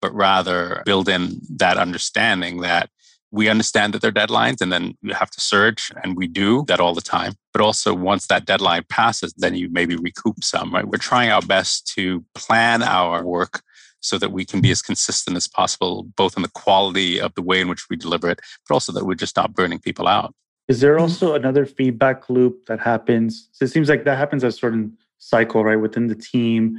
[0.00, 2.90] but rather build in that understanding that
[3.32, 6.64] we understand that there are deadlines and then you have to surge and we do
[6.68, 10.72] that all the time but also once that deadline passes then you maybe recoup some
[10.72, 13.62] right we're trying our best to plan our work
[14.06, 17.42] so that we can be as consistent as possible, both in the quality of the
[17.42, 20.34] way in which we deliver it, but also that we're just not burning people out.
[20.68, 21.02] Is there mm-hmm.
[21.02, 23.48] also another feedback loop that happens?
[23.52, 26.78] So it seems like that happens at a certain cycle, right, within the team,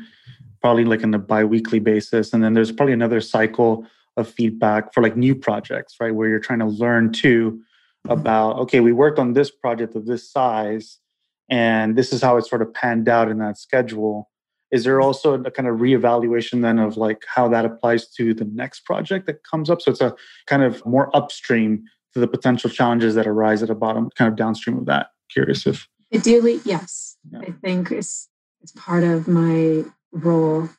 [0.62, 2.34] probably like on a bi-weekly basis.
[2.34, 6.14] And then there's probably another cycle of feedback for like new projects, right?
[6.14, 8.12] Where you're trying to learn too mm-hmm.
[8.12, 10.98] about, okay, we worked on this project of this size,
[11.50, 14.30] and this is how it sort of panned out in that schedule
[14.72, 15.06] is there mm-hmm.
[15.06, 19.26] also a kind of reevaluation then of like how that applies to the next project
[19.28, 20.16] that comes up so it's a
[20.46, 24.36] kind of more upstream to the potential challenges that arise at a bottom kind of
[24.36, 27.40] downstream of that curious if ideally yes yeah.
[27.40, 28.30] i think it's
[28.62, 30.70] it's part of my role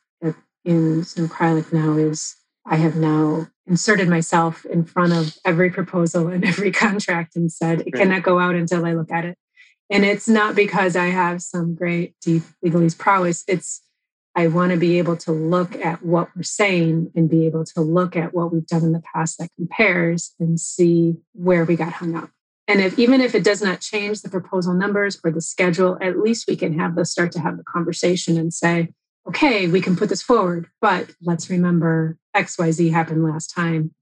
[0.65, 6.27] in Snow Kreilich now is i have now inserted myself in front of every proposal
[6.27, 9.37] and every contract and said it cannot go out until i look at it
[9.89, 13.43] and it's not because I have some great deep legalese prowess.
[13.47, 13.81] It's
[14.35, 17.81] I want to be able to look at what we're saying and be able to
[17.81, 21.93] look at what we've done in the past that compares and see where we got
[21.93, 22.29] hung up.
[22.67, 26.19] And if even if it does not change the proposal numbers or the schedule, at
[26.19, 28.89] least we can have the start to have the conversation and say,
[29.29, 33.93] okay, we can put this forward, but let's remember XYZ happened last time.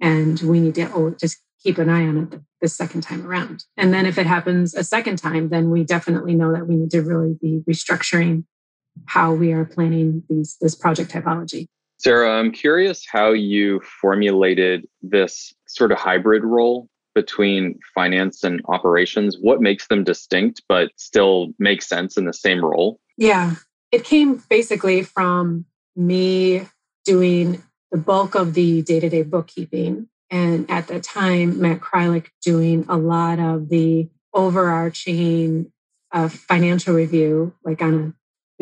[0.00, 3.64] And we need to oh, just keep an eye on it the second time around.
[3.76, 6.90] And then if it happens a second time, then we definitely know that we need
[6.92, 8.44] to really be restructuring
[9.06, 11.66] how we are planning these this project typology.
[11.98, 19.36] Sarah, I'm curious how you formulated this sort of hybrid role between finance and operations.
[19.40, 23.00] What makes them distinct but still make sense in the same role?
[23.16, 23.54] Yeah,
[23.92, 26.66] it came basically from me
[27.04, 32.26] doing the bulk of the day to day bookkeeping and at the time, Matt Kreilich
[32.42, 35.72] doing a lot of the overarching
[36.12, 38.12] uh, financial review, like on a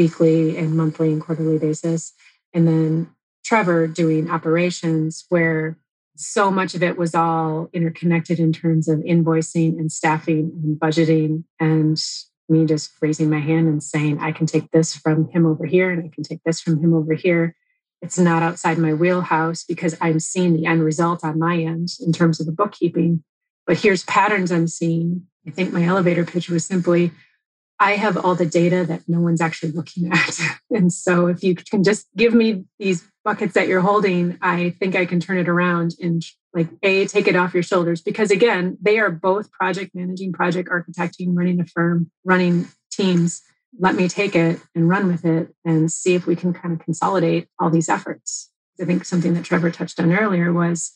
[0.00, 2.12] weekly and monthly and quarterly basis.
[2.52, 3.10] And then
[3.44, 5.78] Trevor doing operations, where
[6.16, 11.44] so much of it was all interconnected in terms of invoicing and staffing and budgeting.
[11.58, 12.00] And
[12.48, 15.90] me just raising my hand and saying, I can take this from him over here
[15.90, 17.54] and I can take this from him over here
[18.04, 22.12] it's not outside my wheelhouse because I'm seeing the end result on my end in
[22.12, 23.24] terms of the bookkeeping.
[23.66, 25.22] But here's patterns I'm seeing.
[25.46, 27.12] I think my elevator pitch was simply
[27.80, 30.38] I have all the data that no one's actually looking at.
[30.70, 34.96] And so if you can just give me these buckets that you're holding, I think
[34.96, 36.20] I can turn it around and
[36.52, 38.02] like A, take it off your shoulders.
[38.02, 43.42] Because again, they are both project managing, project architecting, running a firm, running teams
[43.78, 46.84] let me take it and run with it and see if we can kind of
[46.84, 48.50] consolidate all these efforts.
[48.80, 50.92] I think something that Trevor touched on earlier was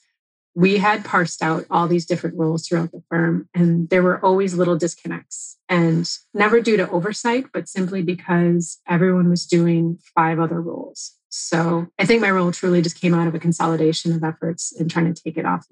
[0.58, 4.54] we had parsed out all these different roles throughout the firm, and there were always
[4.54, 5.56] little disconnects.
[5.68, 11.14] And never due to oversight, but simply because everyone was doing five other roles.
[11.28, 14.90] So I think my role truly just came out of a consolidation of efforts and
[14.90, 15.64] trying to take it off.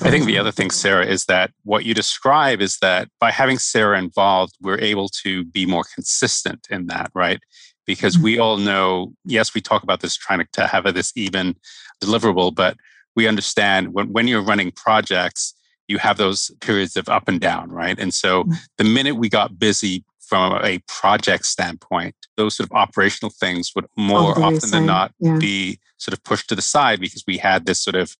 [0.00, 3.58] I think the other thing, Sarah, is that what you describe is that by having
[3.58, 7.40] Sarah involved, we're able to be more consistent in that, right?
[7.86, 8.24] Because mm-hmm.
[8.24, 11.56] we all know, yes, we talk about this trying to have this even
[12.02, 12.78] deliverable, but
[13.20, 15.54] we understand when, when you're running projects,
[15.88, 17.98] you have those periods of up and down, right?
[17.98, 18.52] And so mm-hmm.
[18.78, 23.84] the minute we got busy from a project standpoint, those sort of operational things would
[23.94, 25.36] more often than not yeah.
[25.38, 28.16] be sort of pushed to the side because we had this sort of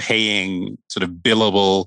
[0.00, 1.84] paying sort of billable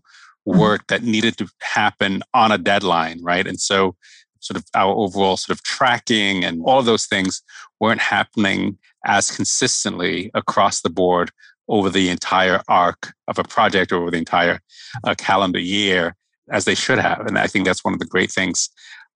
[0.48, 0.58] mm-hmm.
[0.58, 3.46] work that needed to happen on a deadline, right?
[3.46, 3.98] And so
[4.40, 7.42] sort of our overall sort of tracking and all of those things
[7.82, 11.30] weren't happening as consistently across the board
[11.70, 14.60] over the entire arc of a project or over the entire
[15.04, 16.16] uh, calendar year
[16.52, 17.26] as they should have.
[17.26, 18.70] And I think that's one of the great things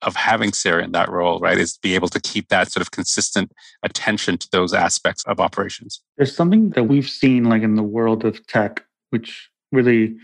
[0.04, 2.92] of having Sarah in that role, right, is be able to keep that sort of
[2.92, 3.52] consistent
[3.84, 6.02] attention to those aspects of operations.
[6.18, 10.16] There's something that we've seen like in the world of tech, which really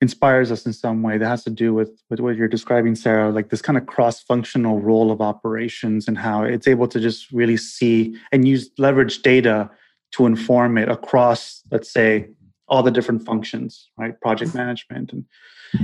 [0.00, 3.30] inspires us in some way that has to do with, with what you're describing, Sarah,
[3.30, 7.56] like this kind of cross-functional role of operations and how it's able to just really
[7.56, 9.70] see and use leverage data
[10.14, 12.28] to inform it across, let's say,
[12.68, 14.18] all the different functions, right?
[14.20, 14.58] Project mm-hmm.
[14.58, 15.12] management.
[15.12, 15.24] And,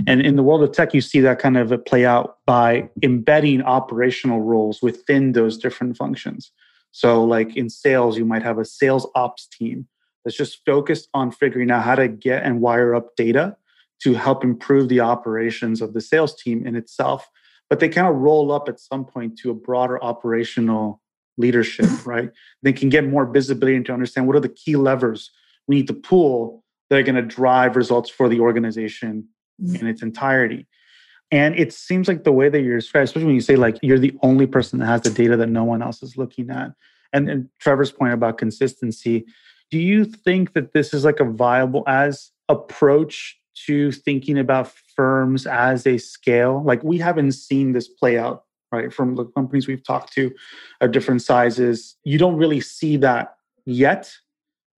[0.06, 3.62] and in the world of tech, you see that kind of play out by embedding
[3.62, 6.52] operational roles within those different functions.
[6.92, 9.86] So, like in sales, you might have a sales ops team
[10.24, 13.56] that's just focused on figuring out how to get and wire up data
[14.02, 17.28] to help improve the operations of the sales team in itself.
[17.68, 21.00] But they kind of roll up at some point to a broader operational
[21.36, 22.30] leadership, right?
[22.62, 25.30] They can get more visibility and to understand what are the key levers
[25.66, 29.28] we need to pull that are going to drive results for the organization
[29.62, 29.76] mm-hmm.
[29.76, 30.66] in its entirety.
[31.30, 33.98] And it seems like the way that you're describing, especially when you say like you're
[33.98, 36.72] the only person that has the data that no one else is looking at.
[37.12, 39.26] And, and Trevor's point about consistency,
[39.70, 45.46] do you think that this is like a viable as approach to thinking about firms
[45.46, 46.62] as a scale?
[46.64, 48.92] Like we haven't seen this play out right?
[48.92, 50.33] From the companies we've talked to
[50.80, 51.96] of different sizes.
[52.04, 53.35] You don't really see that
[53.66, 54.12] yet.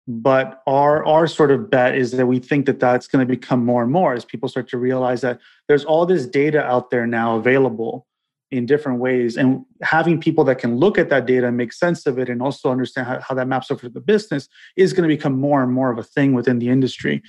[0.08, 3.64] But our our sort of bet is that we think that that's going to become
[3.64, 7.06] more and more as people start to realize that there's all this data out there
[7.06, 8.06] now available
[8.50, 12.04] in different ways and having people that can look at that data and make sense
[12.04, 15.08] of it and also understand how, how that maps over to the business is going
[15.08, 17.22] to become more and more of a thing within the industry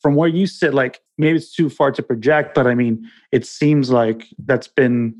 [0.00, 3.44] from where you sit like maybe it's too far to project but i mean it
[3.44, 5.14] seems like that's been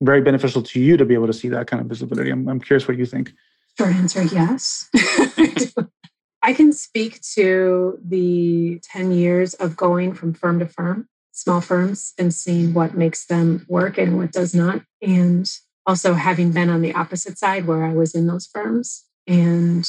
[0.00, 2.30] very beneficial to you to be able to see that kind of visibility.
[2.30, 3.32] I'm, I'm curious what you think.
[3.78, 4.88] Short answer yes.
[6.42, 12.14] I can speak to the 10 years of going from firm to firm, small firms,
[12.18, 14.82] and seeing what makes them work and what does not.
[15.02, 15.50] And
[15.86, 19.04] also having been on the opposite side where I was in those firms.
[19.26, 19.88] And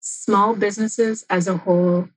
[0.00, 2.08] small businesses as a whole,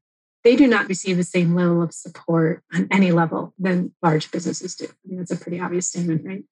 [0.44, 4.76] they do not receive the same level of support on any level than large businesses
[4.76, 4.86] do.
[4.86, 6.44] I mean, that's a pretty obvious statement, right?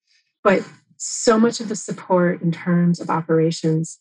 [0.43, 3.99] But so much of the support in terms of operations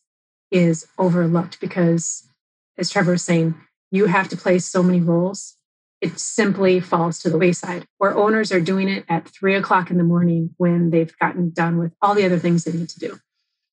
[0.50, 2.28] is overlooked because,
[2.76, 3.54] as Trevor was saying,
[3.90, 5.54] you have to play so many roles.
[6.00, 9.98] It simply falls to the wayside, where owners are doing it at three o'clock in
[9.98, 13.18] the morning when they've gotten done with all the other things they need to do.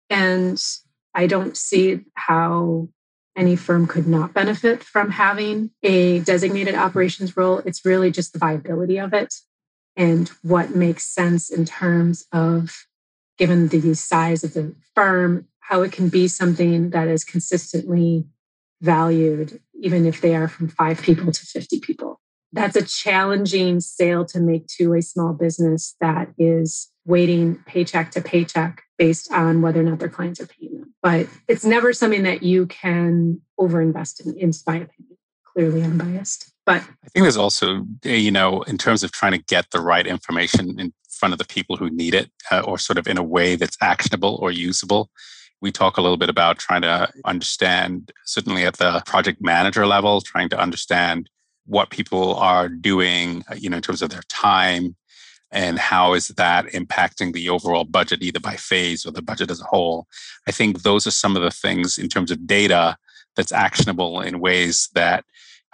[0.10, 0.62] And
[1.14, 2.90] I don't see how
[3.36, 7.60] any firm could not benefit from having a designated operations role.
[7.60, 9.34] It's really just the viability of it
[9.96, 12.86] and what makes sense in terms of
[13.38, 18.26] given the size of the firm how it can be something that is consistently
[18.82, 22.22] valued even if they are from 5 people to 50 people.
[22.54, 28.22] That's a challenging sale to make to a small business that is waiting paycheck to
[28.22, 30.94] paycheck based on whether or not their clients are paying them.
[31.02, 35.18] But it's never something that you can overinvest in in my opinion.
[35.54, 39.38] Clearly unbiased but I think there's also, eh, you know, in terms of trying to
[39.38, 42.98] get the right information in front of the people who need it, uh, or sort
[42.98, 45.10] of in a way that's actionable or usable.
[45.62, 50.22] We talk a little bit about trying to understand, certainly at the project manager level,
[50.22, 51.30] trying to understand
[51.66, 54.96] what people are doing, uh, you know, in terms of their time
[55.52, 59.62] and how is that impacting the overall budget, either by phase or the budget as
[59.62, 60.08] a whole.
[60.48, 62.98] I think those are some of the things in terms of data
[63.36, 65.24] that's actionable in ways that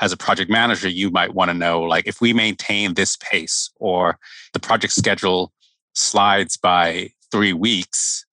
[0.01, 3.69] as a project manager, you might want to know like if we maintain this pace
[3.79, 4.17] or
[4.53, 5.53] the project schedule
[5.93, 8.25] slides by three weeks,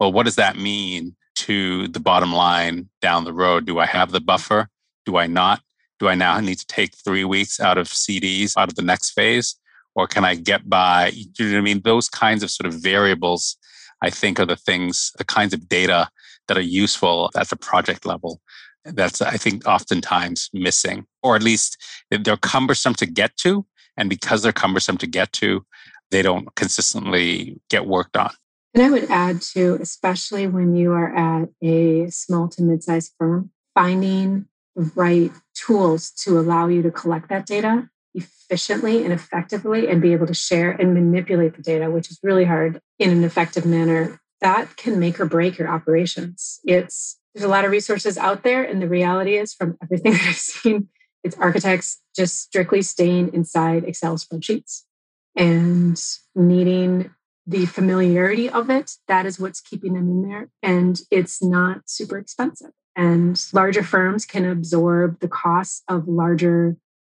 [0.00, 3.66] well, what does that mean to the bottom line down the road?
[3.66, 4.68] Do I have the buffer?
[5.04, 5.60] Do I not?
[6.00, 9.10] Do I now need to take three weeks out of CDs out of the next
[9.10, 9.56] phase?
[9.94, 11.08] Or can I get by?
[11.14, 11.82] You know what I mean?
[11.82, 13.56] Those kinds of sort of variables,
[14.02, 16.08] I think, are the things, the kinds of data
[16.48, 18.40] that are useful at the project level.
[18.84, 23.66] That's, I think, oftentimes missing, or at least they're cumbersome to get to.
[23.96, 25.64] And because they're cumbersome to get to,
[26.10, 28.30] they don't consistently get worked on.
[28.74, 33.12] And I would add to, especially when you are at a small to mid sized
[33.18, 39.88] firm, finding the right tools to allow you to collect that data efficiently and effectively
[39.88, 43.24] and be able to share and manipulate the data, which is really hard in an
[43.24, 44.20] effective manner.
[44.44, 46.60] That can make or break your operations.
[46.64, 50.22] It's there's a lot of resources out there, and the reality is, from everything that
[50.28, 50.88] I've seen,
[51.24, 54.82] it's architects just strictly staying inside Excel spreadsheets
[55.34, 56.00] and
[56.36, 57.10] needing
[57.46, 60.48] the familiarity of it, that is what's keeping them in there.
[60.62, 62.70] And it's not super expensive.
[62.96, 66.76] And larger firms can absorb the costs of larger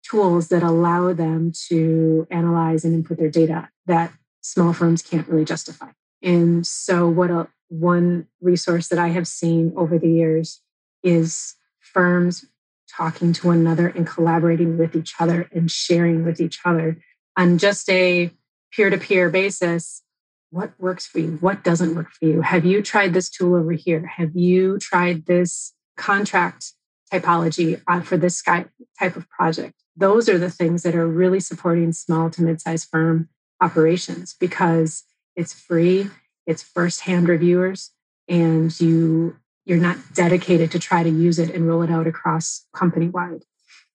[0.08, 5.44] tools that allow them to analyze and input their data that small firms can't really
[5.44, 5.90] justify.
[6.24, 10.60] And so, what a, one resource that I have seen over the years
[11.02, 12.46] is firms
[12.88, 16.98] talking to one another and collaborating with each other and sharing with each other
[17.36, 18.30] on just a
[18.72, 20.02] peer to peer basis.
[20.50, 21.38] What works for you?
[21.40, 22.40] What doesn't work for you?
[22.40, 24.06] Have you tried this tool over here?
[24.06, 26.72] Have you tried this contract
[27.12, 28.70] typology uh, for this type
[29.00, 29.74] of project?
[29.96, 33.28] Those are the things that are really supporting small to mid-sized firm
[33.60, 35.04] operations because
[35.36, 36.08] it's free
[36.46, 37.90] it's first-hand reviewers
[38.28, 42.66] and you you're not dedicated to try to use it and roll it out across
[42.74, 43.42] company wide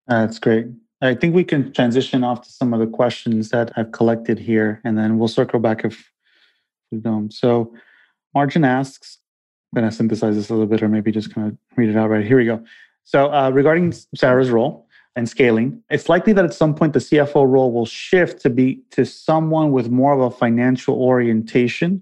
[0.08, 0.68] that's great
[1.02, 4.82] i think we can transition off to some of the questions that i've collected here
[4.84, 6.12] and then we'll circle back if
[7.30, 7.74] so
[8.34, 9.20] Margin asks,
[9.72, 11.96] I'm going to synthesize this a little bit or maybe just kind of read it
[11.96, 12.26] out right.
[12.26, 12.64] Here we go.
[13.04, 14.88] So uh, regarding Sarah's role
[15.20, 18.82] and scaling, it's likely that at some point the CFO role will shift to be
[18.92, 22.02] to someone with more of a financial orientation.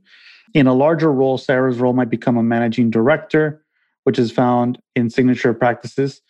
[0.54, 3.62] In a larger role, Sarah's role might become a managing director,
[4.06, 6.22] which is found in signature practices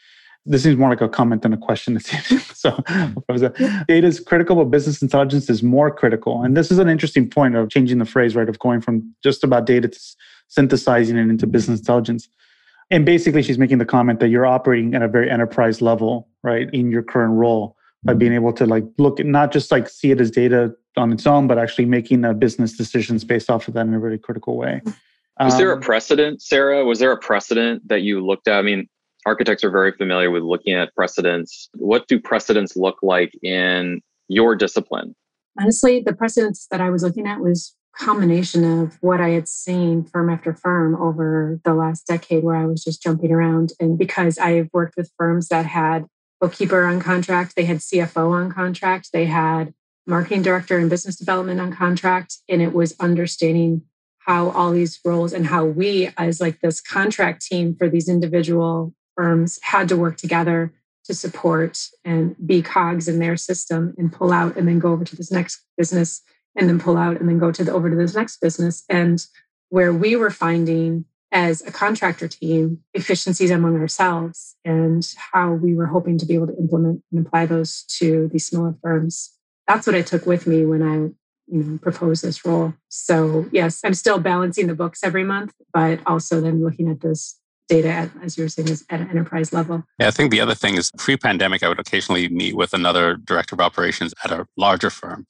[0.48, 2.00] this seems more like a comment than a question.
[2.54, 2.82] so,
[3.38, 6.42] data is critical, but business intelligence is more critical.
[6.42, 8.48] And this is an interesting point of changing the phrase, right?
[8.48, 10.00] Of going from just about data to
[10.48, 12.30] synthesizing it into business intelligence.
[12.90, 16.70] And basically, she's making the comment that you're operating at a very enterprise level, right,
[16.74, 20.12] in your current role by being able to like look at not just like see
[20.12, 23.74] it as data on its own, but actually making a business decisions based off of
[23.74, 24.82] that in a really critical way.
[25.40, 26.86] Was um, there a um, precedent, Sarah?
[26.86, 28.58] Was there a precedent that you looked at?
[28.58, 28.88] I mean,
[29.26, 31.70] architects are very familiar with looking at precedents.
[31.76, 35.16] What do precedents look like in your discipline?
[35.60, 40.04] Honestly, the precedents that I was looking at was combination of what I had seen
[40.04, 43.74] firm after firm over the last decade where I was just jumping around.
[43.80, 46.06] And because I've worked with firms that had
[46.40, 49.74] bookkeeper on contract, they had CFO on contract, they had
[50.06, 52.38] marketing director and business development on contract.
[52.48, 53.82] And it was understanding
[54.20, 58.94] how all these roles and how we as like this contract team for these individual
[59.16, 60.74] firms had to work together
[61.06, 65.06] to support and be cogs in their system and pull out and then go over
[65.06, 66.22] to this next business
[66.58, 67.10] and then pull mm-hmm.
[67.12, 68.84] out and then go to the over to this next business.
[68.90, 69.26] And
[69.70, 75.88] where we were finding as a contractor team efficiencies among ourselves and how we were
[75.88, 79.34] hoping to be able to implement and apply those to these smaller firms
[79.68, 80.96] that's what i took with me when i
[81.50, 82.74] you know propose this role.
[82.88, 87.38] So yes i'm still balancing the books every month but also then looking at this
[87.68, 89.84] data, at, as you were saying, is at an enterprise level.
[90.00, 93.56] Yeah, I think the other thing is pre-pandemic, I would occasionally meet with another director
[93.56, 95.28] of operations at a larger firm,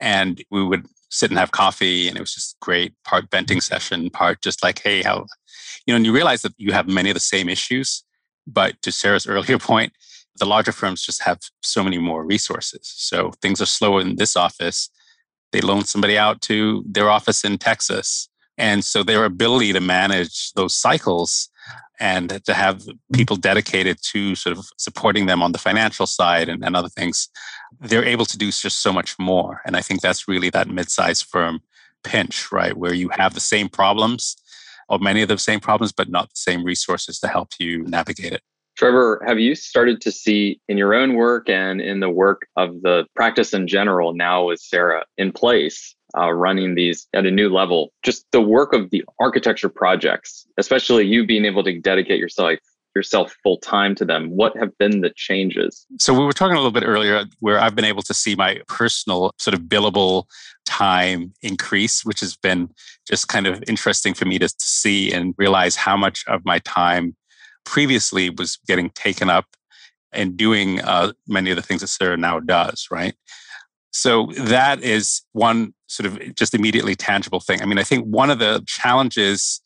[0.00, 2.92] and we would sit and have coffee, and it was just great.
[3.04, 5.26] Part venting session, part just like, hey, how,
[5.86, 8.04] you know, and you realize that you have many of the same issues,
[8.46, 9.92] but to Sarah's earlier point,
[10.36, 12.92] the larger firms just have so many more resources.
[12.96, 14.90] So things are slower in this office.
[15.52, 18.28] They loan somebody out to their office in Texas.
[18.58, 21.48] And so their ability to manage those cycles
[22.00, 26.64] and to have people dedicated to sort of supporting them on the financial side and,
[26.64, 27.28] and other things,
[27.80, 29.60] they're able to do just so much more.
[29.64, 31.60] And I think that's really that mid-sized firm
[32.02, 32.76] pinch, right?
[32.76, 34.36] Where you have the same problems
[34.88, 38.32] or many of the same problems, but not the same resources to help you navigate
[38.32, 38.42] it.
[38.76, 42.82] Trevor, have you started to see in your own work and in the work of
[42.82, 47.48] the practice in general now with Sarah in place uh, running these at a new
[47.48, 47.92] level.
[48.02, 52.58] Just the work of the architecture projects, especially you being able to dedicate yourself
[52.94, 54.30] yourself full time to them.
[54.30, 55.86] What have been the changes?
[55.98, 58.60] So we were talking a little bit earlier where I've been able to see my
[58.68, 60.24] personal sort of billable
[60.64, 62.70] time increase, which has been
[63.08, 67.16] just kind of interesting for me to, see and realize how much of my time
[67.64, 69.46] previously was getting taken up
[70.12, 73.14] and doing uh, many of the things that Sarah now does, right?
[73.94, 77.62] So that is one sort of just immediately tangible thing.
[77.62, 79.60] I mean, I think one of the challenges,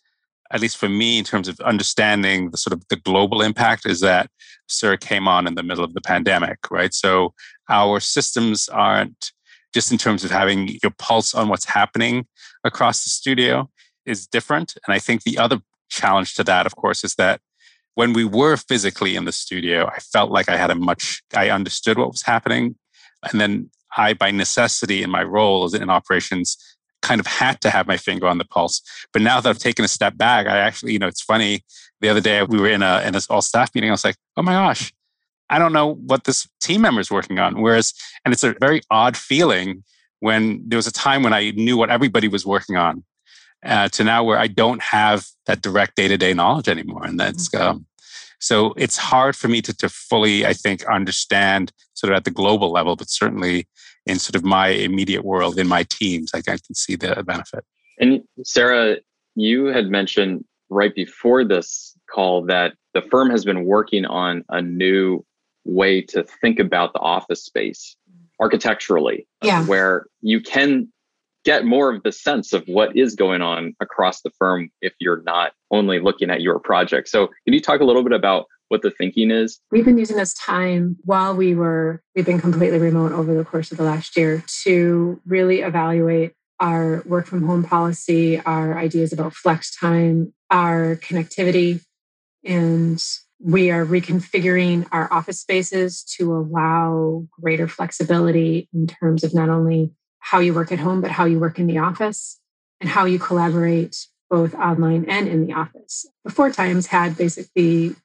[0.50, 4.00] at least for me, in terms of understanding the sort of the global impact, is
[4.00, 4.28] that
[4.68, 6.92] Sarah came on in the middle of the pandemic, right?
[6.92, 7.32] So
[7.70, 9.32] our systems aren't
[9.72, 12.26] just in terms of having your pulse on what's happening
[12.64, 13.70] across the studio
[14.04, 14.74] is different.
[14.86, 17.40] And I think the other challenge to that, of course, is that
[17.94, 21.48] when we were physically in the studio, I felt like I had a much, I
[21.48, 22.76] understood what was happening.
[23.30, 26.56] And then I, by necessity in my role in operations,
[27.02, 28.82] kind of had to have my finger on the pulse.
[29.12, 31.64] But now that I've taken a step back, I actually, you know, it's funny.
[32.00, 33.90] The other day we were in a in an all staff meeting.
[33.90, 34.92] I was like, oh my gosh,
[35.50, 37.60] I don't know what this team member is working on.
[37.60, 39.84] Whereas, and it's a very odd feeling
[40.20, 43.04] when there was a time when I knew what everybody was working on,
[43.64, 47.18] uh, to now where I don't have that direct day to day knowledge anymore, and
[47.18, 47.68] that's mm-hmm.
[47.68, 47.86] um,
[48.38, 52.30] so it's hard for me to, to fully, I think, understand sort of at the
[52.30, 53.66] global level, but certainly
[54.06, 57.64] in sort of my immediate world, in my teams, like I can see the benefit.
[57.98, 58.98] And Sarah,
[59.34, 64.62] you had mentioned right before this call that the firm has been working on a
[64.62, 65.24] new
[65.64, 68.26] way to think about the office space mm.
[68.40, 69.64] architecturally, yeah.
[69.66, 70.90] where you can
[71.44, 75.22] get more of the sense of what is going on across the firm if you're
[75.22, 77.08] not only looking at your project.
[77.08, 79.60] So, can you talk a little bit about what the thinking is?
[79.70, 83.72] We've been using this time while we were, we've been completely remote over the course
[83.72, 89.32] of the last year to really evaluate our work from home policy, our ideas about
[89.32, 91.80] flex time, our connectivity,
[92.44, 93.02] and
[93.40, 99.92] we are reconfiguring our office spaces to allow greater flexibility in terms of not only
[100.18, 102.40] how you work at home, but how you work in the office
[102.80, 106.06] and how you collaborate both online and in the office.
[106.24, 107.96] Before times had basically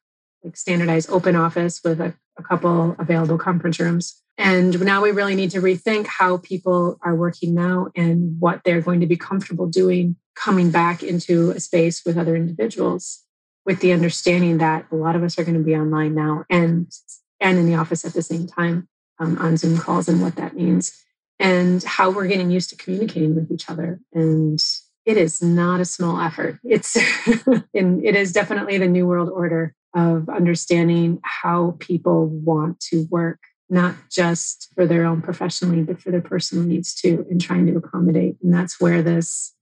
[0.44, 4.22] like standardized open office with a, a couple available conference rooms.
[4.38, 8.82] And now we really need to rethink how people are working now and what they're
[8.82, 13.24] going to be comfortable doing coming back into a space with other individuals
[13.66, 16.92] with the understanding that a lot of us are going to be online now and
[17.40, 18.88] and in the office at the same time
[19.20, 21.04] um, on Zoom calls and what that means
[21.44, 24.00] and how we're getting used to communicating with each other.
[24.14, 24.64] And
[25.06, 26.58] it is not a small effort.
[26.64, 26.96] It's
[27.74, 33.40] and it is definitely the new world order of understanding how people want to work,
[33.70, 37.68] not just for their own professional professionally, but for their personal needs too, and trying
[37.68, 38.38] to accommodate.
[38.42, 39.54] And that's where this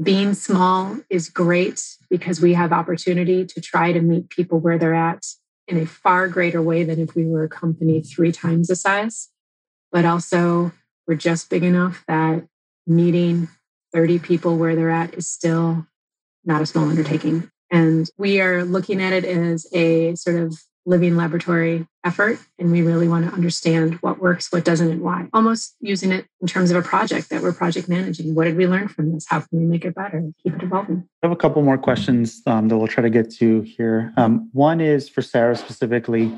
[0.00, 4.94] being small is great because we have opportunity to try to meet people where they're
[4.94, 5.26] at
[5.66, 9.30] in a far greater way than if we were a company three times the size.
[9.90, 10.72] But also
[11.06, 12.46] we're just big enough that
[12.86, 13.48] meeting
[13.92, 15.86] 30 people where they're at is still
[16.44, 17.50] not a small undertaking.
[17.70, 22.38] And we are looking at it as a sort of living laboratory effort.
[22.58, 25.28] And we really want to understand what works, what doesn't, and why.
[25.32, 28.34] Almost using it in terms of a project that we're project managing.
[28.34, 29.26] What did we learn from this?
[29.28, 30.30] How can we make it better?
[30.42, 31.08] Keep it evolving.
[31.22, 34.12] I have a couple more questions um, that we'll try to get to here.
[34.16, 36.36] Um, one is for Sarah specifically.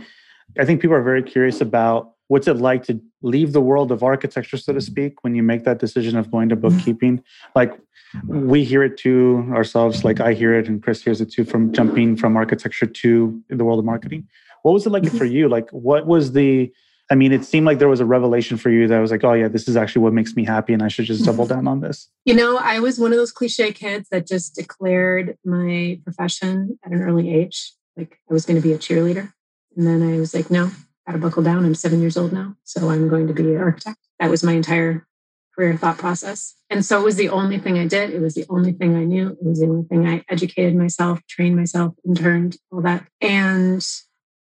[0.59, 4.03] I think people are very curious about what's it like to leave the world of
[4.03, 6.77] architecture so to speak when you make that decision of going to mm-hmm.
[6.77, 7.23] bookkeeping?
[7.55, 7.79] Like
[8.27, 11.73] we hear it too ourselves like i hear it and chris hears it too from
[11.73, 14.27] jumping from architecture to the world of marketing.
[14.63, 15.19] What was it like mm-hmm.
[15.19, 15.49] for you?
[15.49, 16.73] Like what was the
[17.11, 19.33] i mean it seemed like there was a revelation for you that was like oh
[19.33, 21.81] yeah this is actually what makes me happy and i should just double down on
[21.81, 22.09] this.
[22.25, 26.93] You know i was one of those cliche kids that just declared my profession at
[26.93, 29.33] an early age like i was going to be a cheerleader.
[29.77, 30.71] And then i was like no
[31.07, 31.65] got to buckle down.
[31.65, 33.99] I'm seven years old now, so I'm going to be an architect.
[34.19, 35.07] That was my entire
[35.55, 36.55] career thought process.
[36.69, 38.11] And so it was the only thing I did.
[38.11, 39.31] It was the only thing I knew.
[39.31, 43.07] It was the only thing I educated myself, trained myself, interned, all that.
[43.21, 43.87] And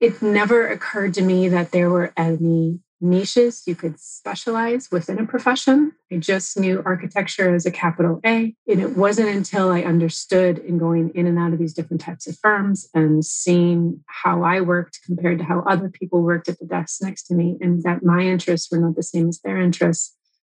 [0.01, 5.25] it never occurred to me that there were any niches you could specialize within a
[5.25, 5.93] profession.
[6.11, 8.55] I just knew architecture as a capital A.
[8.67, 12.27] And it wasn't until I understood in going in and out of these different types
[12.27, 16.65] of firms and seeing how I worked compared to how other people worked at the
[16.65, 20.15] desk next to me, and that my interests were not the same as their interests.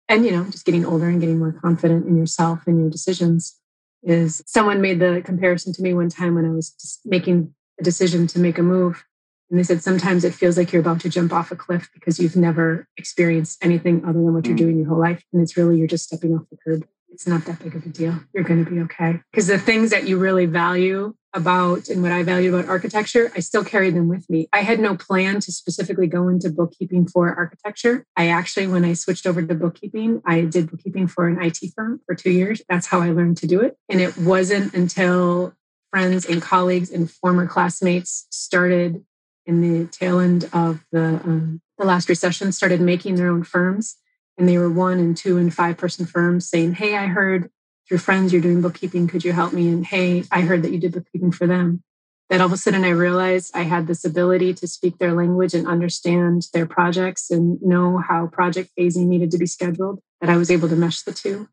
[0.09, 3.57] And, you know, just getting older and getting more confident in yourself and your decisions
[4.03, 8.27] is someone made the comparison to me one time when I was making a decision
[8.27, 9.05] to make a move
[9.51, 12.19] and they said sometimes it feels like you're about to jump off a cliff because
[12.19, 14.59] you've never experienced anything other than what you're mm.
[14.59, 15.21] doing your whole life.
[15.33, 16.87] And it's really, you're just stepping off the curb.
[17.09, 18.17] It's not that big of a deal.
[18.33, 19.19] You're going to be okay.
[19.29, 23.41] Because the things that you really value about and what I value about architecture, I
[23.41, 24.47] still carry them with me.
[24.53, 28.05] I had no plan to specifically go into bookkeeping for architecture.
[28.15, 31.99] I actually, when I switched over to bookkeeping, I did bookkeeping for an IT firm
[32.05, 32.61] for two years.
[32.69, 33.75] That's how I learned to do it.
[33.89, 35.53] And it wasn't until
[35.89, 39.03] friends and colleagues and former classmates started
[39.45, 43.97] in the tail end of the um, the last recession started making their own firms,
[44.37, 47.49] and they were one and two and five person firms saying, "Hey, I heard
[47.87, 49.07] through friends you're doing bookkeeping.
[49.07, 51.83] Could you help me?" And hey, I heard that you did bookkeeping for them.
[52.29, 55.53] That all of a sudden I realized I had this ability to speak their language
[55.53, 59.99] and understand their projects and know how project phasing needed to be scheduled.
[60.21, 61.49] That I was able to mesh the two.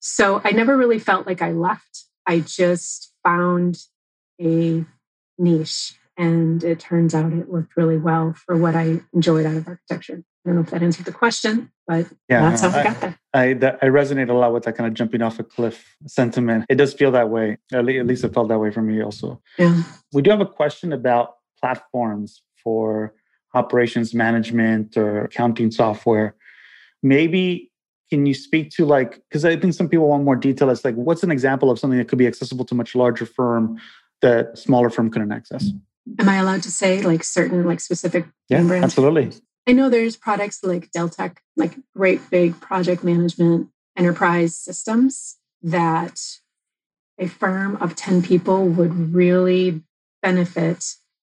[0.00, 2.04] So I never really felt like I left.
[2.26, 3.78] I just found
[4.40, 4.84] a
[5.38, 9.68] niche and it turns out it worked really well for what I enjoyed out of
[9.68, 10.22] architecture.
[10.44, 13.00] I don't know if that answered the question, but yeah, that's how I, I got
[13.00, 13.18] there.
[13.34, 16.66] I, that, I resonate a lot with that kind of jumping off a cliff sentiment.
[16.68, 17.58] It does feel that way.
[17.72, 19.42] At least it felt that way for me also.
[19.58, 19.82] Yeah.
[20.12, 23.14] We do have a question about platforms for
[23.54, 26.36] operations management or accounting software.
[27.02, 27.70] Maybe
[28.10, 30.70] can you speak to like because I think some people want more detail.
[30.70, 33.26] It's like what's an example of something that could be accessible to a much larger
[33.26, 33.80] firm
[34.22, 35.70] that smaller firm couldn't access?
[36.18, 38.84] Am I allowed to say like certain like specific yeah, brands?
[38.84, 39.32] Absolutely.
[39.66, 46.20] I know there's products like Deltek, like great big project management enterprise systems that
[47.18, 49.82] a firm of 10 people would really
[50.22, 50.84] benefit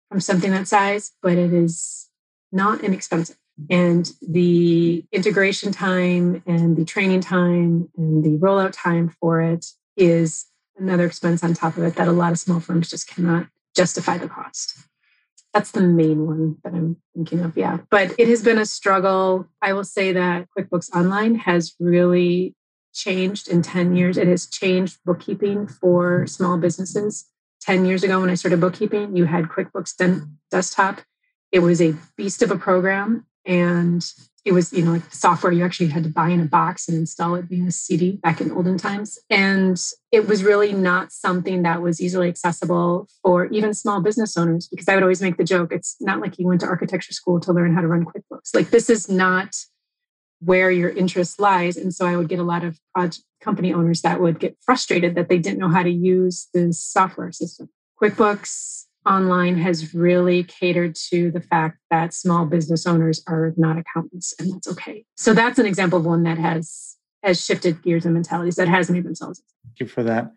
[0.09, 2.09] from something that size, but it is
[2.51, 3.38] not inexpensive.
[3.59, 3.74] Mm-hmm.
[3.74, 9.65] And the integration time and the training time and the rollout time for it
[9.97, 10.47] is
[10.78, 13.47] another expense on top of it that a lot of small firms just cannot
[13.80, 14.77] justify the cost.
[15.53, 17.55] That's the main one that I'm thinking of.
[17.55, 17.77] Yeah.
[17.89, 19.47] But it has been a struggle.
[19.61, 22.55] I will say that QuickBooks Online has really
[22.93, 24.17] changed in 10 years.
[24.17, 27.25] It has changed bookkeeping for small businesses.
[27.61, 29.93] 10 years ago, when I started bookkeeping, you had QuickBooks
[30.51, 31.01] Desktop.
[31.51, 33.25] It was a beast of a program.
[33.45, 34.05] And
[34.50, 36.97] it was, you know, like software you actually had to buy in a box and
[36.97, 39.20] install it via CD back in olden times.
[39.30, 39.80] And
[40.12, 44.88] it was really not something that was easily accessible for even small business owners because
[44.88, 47.54] I would always make the joke it's not like you went to architecture school to
[47.54, 48.56] learn how to run QuickBooks.
[48.56, 49.56] Like, this is not
[50.39, 51.78] where your interest lies.
[51.78, 52.80] And so I would get a lot of
[53.39, 57.32] company owners that would get frustrated that they didn't know how to use the software
[57.32, 57.70] system.
[58.02, 64.34] QuickBooks online has really catered to the fact that small business owners are not accountants
[64.39, 65.06] and that's okay.
[65.16, 68.89] So that's an example of one that has has shifted gears and mentalities that has
[68.89, 69.41] made themselves.
[69.66, 70.32] Thank you for that.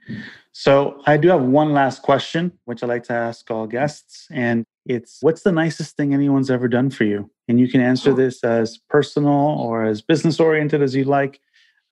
[0.53, 4.65] So i do have one last question which i like to ask all guests and
[4.85, 7.31] it's what's the nicest thing anyone's ever done for you?
[7.49, 8.15] And you can answer oh.
[8.15, 11.41] this as personal or as business oriented as you like.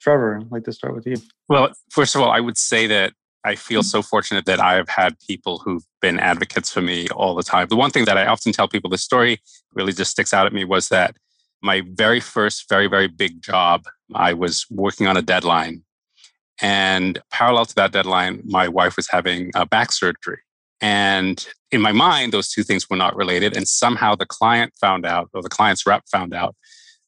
[0.01, 1.17] Trevor i'd like to start with you.
[1.49, 3.13] Well first of all i would say that
[3.45, 3.87] I feel mm.
[3.87, 7.69] so fortunate that I have had people who've been advocates for me all the time.
[7.69, 9.41] The one thing that I often tell people, the story
[9.75, 11.17] really just sticks out at me was that
[11.63, 13.85] my very first, very, very big job,
[14.15, 15.83] I was working on a deadline.
[16.63, 20.41] And parallel to that deadline, my wife was having a back surgery.
[20.83, 23.57] And in my mind, those two things were not related.
[23.57, 26.57] And somehow the client found out, or the client's rep found out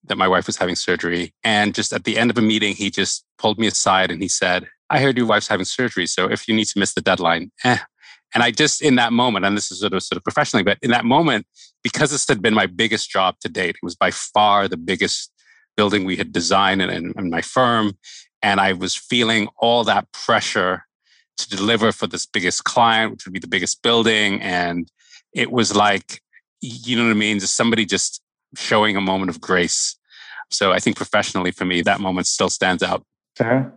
[0.04, 1.32] that my wife was having surgery.
[1.44, 4.28] And just at the end of a meeting, he just pulled me aside and he
[4.28, 6.06] said, I heard your wife's having surgery.
[6.06, 7.78] So if you need to miss the deadline, eh.
[8.34, 10.78] And I just, in that moment, and this is sort of, sort of professionally, but
[10.82, 11.46] in that moment,
[11.82, 15.30] because this had been my biggest job to date, it was by far the biggest
[15.76, 17.96] building we had designed in, in, my firm.
[18.42, 20.84] And I was feeling all that pressure
[21.38, 24.40] to deliver for this biggest client, which would be the biggest building.
[24.42, 24.90] And
[25.34, 26.20] it was like,
[26.60, 27.38] you know what I mean?
[27.38, 28.20] Just somebody just
[28.56, 29.96] showing a moment of grace.
[30.50, 33.02] So I think professionally for me, that moment still stands out.
[33.38, 33.72] Sarah?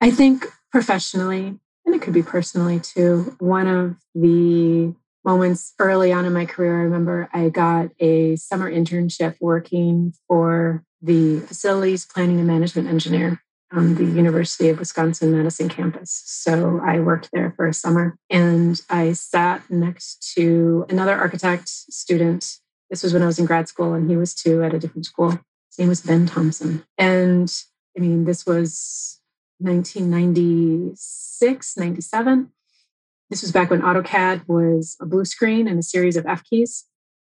[0.00, 4.94] I think professionally, and it could be personally too, one of the
[5.24, 10.84] moments early on in my career, I remember I got a summer internship working for
[11.02, 13.42] the facilities planning and management engineer
[13.72, 16.22] on the University of Wisconsin Madison campus.
[16.26, 22.58] So I worked there for a summer and I sat next to another architect student.
[22.90, 25.06] This was when I was in grad school, and he was too at a different
[25.06, 25.30] school.
[25.30, 26.84] His name was Ben Thompson.
[26.96, 27.52] And
[27.96, 29.15] I mean, this was
[29.58, 32.50] 1996, 97.
[33.30, 36.84] This was back when AutoCAD was a blue screen and a series of F keys.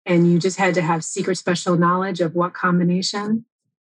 [0.05, 3.45] And you just had to have secret special knowledge of what combination.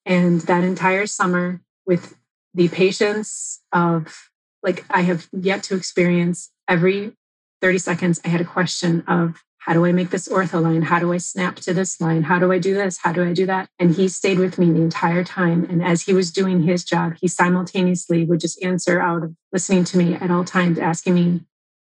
[0.06, 2.16] And that entire summer, with
[2.54, 4.30] the patience of,
[4.62, 7.12] like, I have yet to experience every
[7.60, 10.82] 30 seconds, I had a question of how do I make this ortho line?
[10.82, 12.24] How do I snap to this line?
[12.24, 12.98] How do I do this?
[12.98, 13.68] How do I do that?
[13.78, 15.64] And he stayed with me the entire time.
[15.70, 19.84] And as he was doing his job, he simultaneously would just answer out of listening
[19.84, 21.42] to me at all times, asking me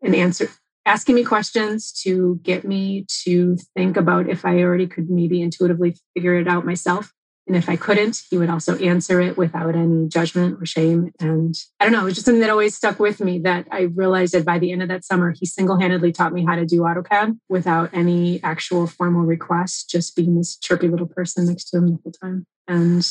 [0.00, 0.48] an answer,
[0.86, 5.96] asking me questions to get me to think about if I already could maybe intuitively
[6.14, 7.12] figure it out myself.
[7.46, 11.12] And if I couldn't, he would also answer it without any judgment or shame.
[11.20, 13.82] And I don't know, it was just something that always stuck with me that I
[13.82, 16.66] realized that by the end of that summer, he single handedly taught me how to
[16.66, 21.78] do AutoCAD without any actual formal request, just being this chirpy little person next to
[21.78, 22.46] him the whole time.
[22.66, 23.06] And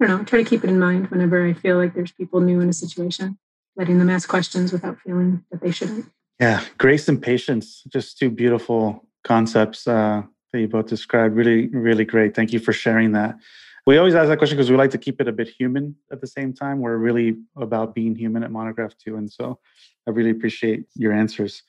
[0.00, 2.40] I don't know, try to keep it in mind whenever I feel like there's people
[2.40, 3.38] new in a situation,
[3.76, 6.06] letting them ask questions without feeling that they shouldn't.
[6.40, 10.22] Yeah, grace and patience, just two beautiful concepts uh,
[10.52, 11.36] that you both described.
[11.36, 12.34] Really, really great.
[12.34, 13.36] Thank you for sharing that.
[13.88, 16.20] We always ask that question because we like to keep it a bit human at
[16.20, 16.80] the same time.
[16.80, 19.16] We're really about being human at Monograph too.
[19.16, 19.60] And so
[20.06, 21.62] I really appreciate your answers.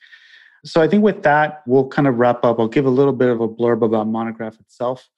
[0.62, 2.60] So I think with that, we'll kind of wrap up.
[2.60, 5.08] I'll give a little bit of a blurb about Monograph itself.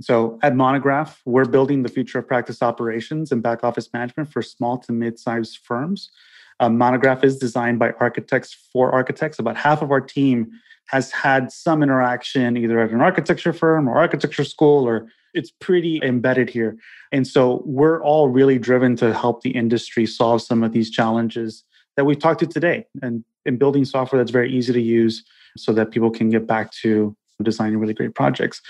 [0.00, 4.42] So at Monograph, we're building the future of practice operations and back office management for
[4.42, 6.10] small to mid-sized firms.
[6.58, 9.38] Uh, Monograph is designed by architects for architects.
[9.38, 10.50] About half of our team
[10.86, 16.00] has had some interaction either at an architecture firm or architecture school or it's pretty
[16.02, 16.76] embedded here.
[17.12, 21.64] And so we're all really driven to help the industry solve some of these challenges
[21.96, 25.24] that we've talked to today and in building software that's very easy to use
[25.56, 28.60] so that people can get back to designing really great projects.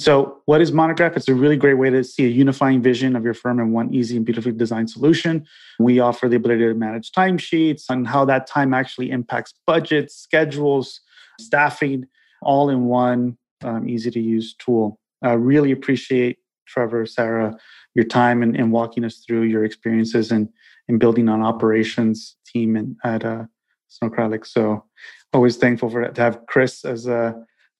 [0.00, 1.16] So, what is Monograph?
[1.16, 3.94] It's a really great way to see a unifying vision of your firm in one
[3.94, 5.46] easy and beautifully designed solution.
[5.78, 11.00] We offer the ability to manage timesheets and how that time actually impacts budgets, schedules,
[11.40, 12.08] staffing,
[12.42, 14.98] all in one um, easy to use tool.
[15.22, 17.56] I really appreciate Trevor, Sarah,
[17.94, 20.48] your time and, and walking us through your experiences and,
[20.88, 23.44] and building on operations team and at uh,
[23.88, 24.46] Snow Kreilich.
[24.46, 24.84] So
[25.32, 27.32] always thankful for to have Chris as uh,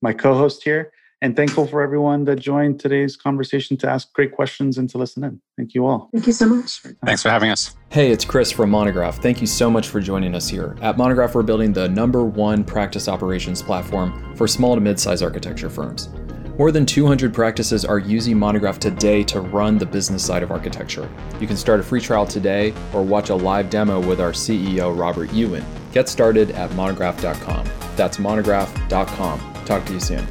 [0.03, 4.76] my co-host here and thankful for everyone that joined today's conversation to ask great questions
[4.76, 5.41] and to listen in.
[5.57, 6.11] Thank you all.
[6.12, 6.82] Thank you so much.
[7.05, 7.74] Thanks for having us.
[7.89, 9.22] Hey, it's Chris from Monograph.
[9.22, 10.76] Thank you so much for joining us here.
[10.82, 15.22] At Monograph, we're building the number one practice operations platform for small to mid sized
[15.22, 16.11] architecture firms.
[16.59, 21.07] More than 200 practices are using Monograph today to run the business side of architecture.
[21.39, 24.99] You can start a free trial today or watch a live demo with our CEO,
[24.99, 25.65] Robert Yuen.
[25.93, 27.69] Get started at monograph.com.
[27.95, 29.65] That's monograph.com.
[29.67, 30.27] Talk to you soon.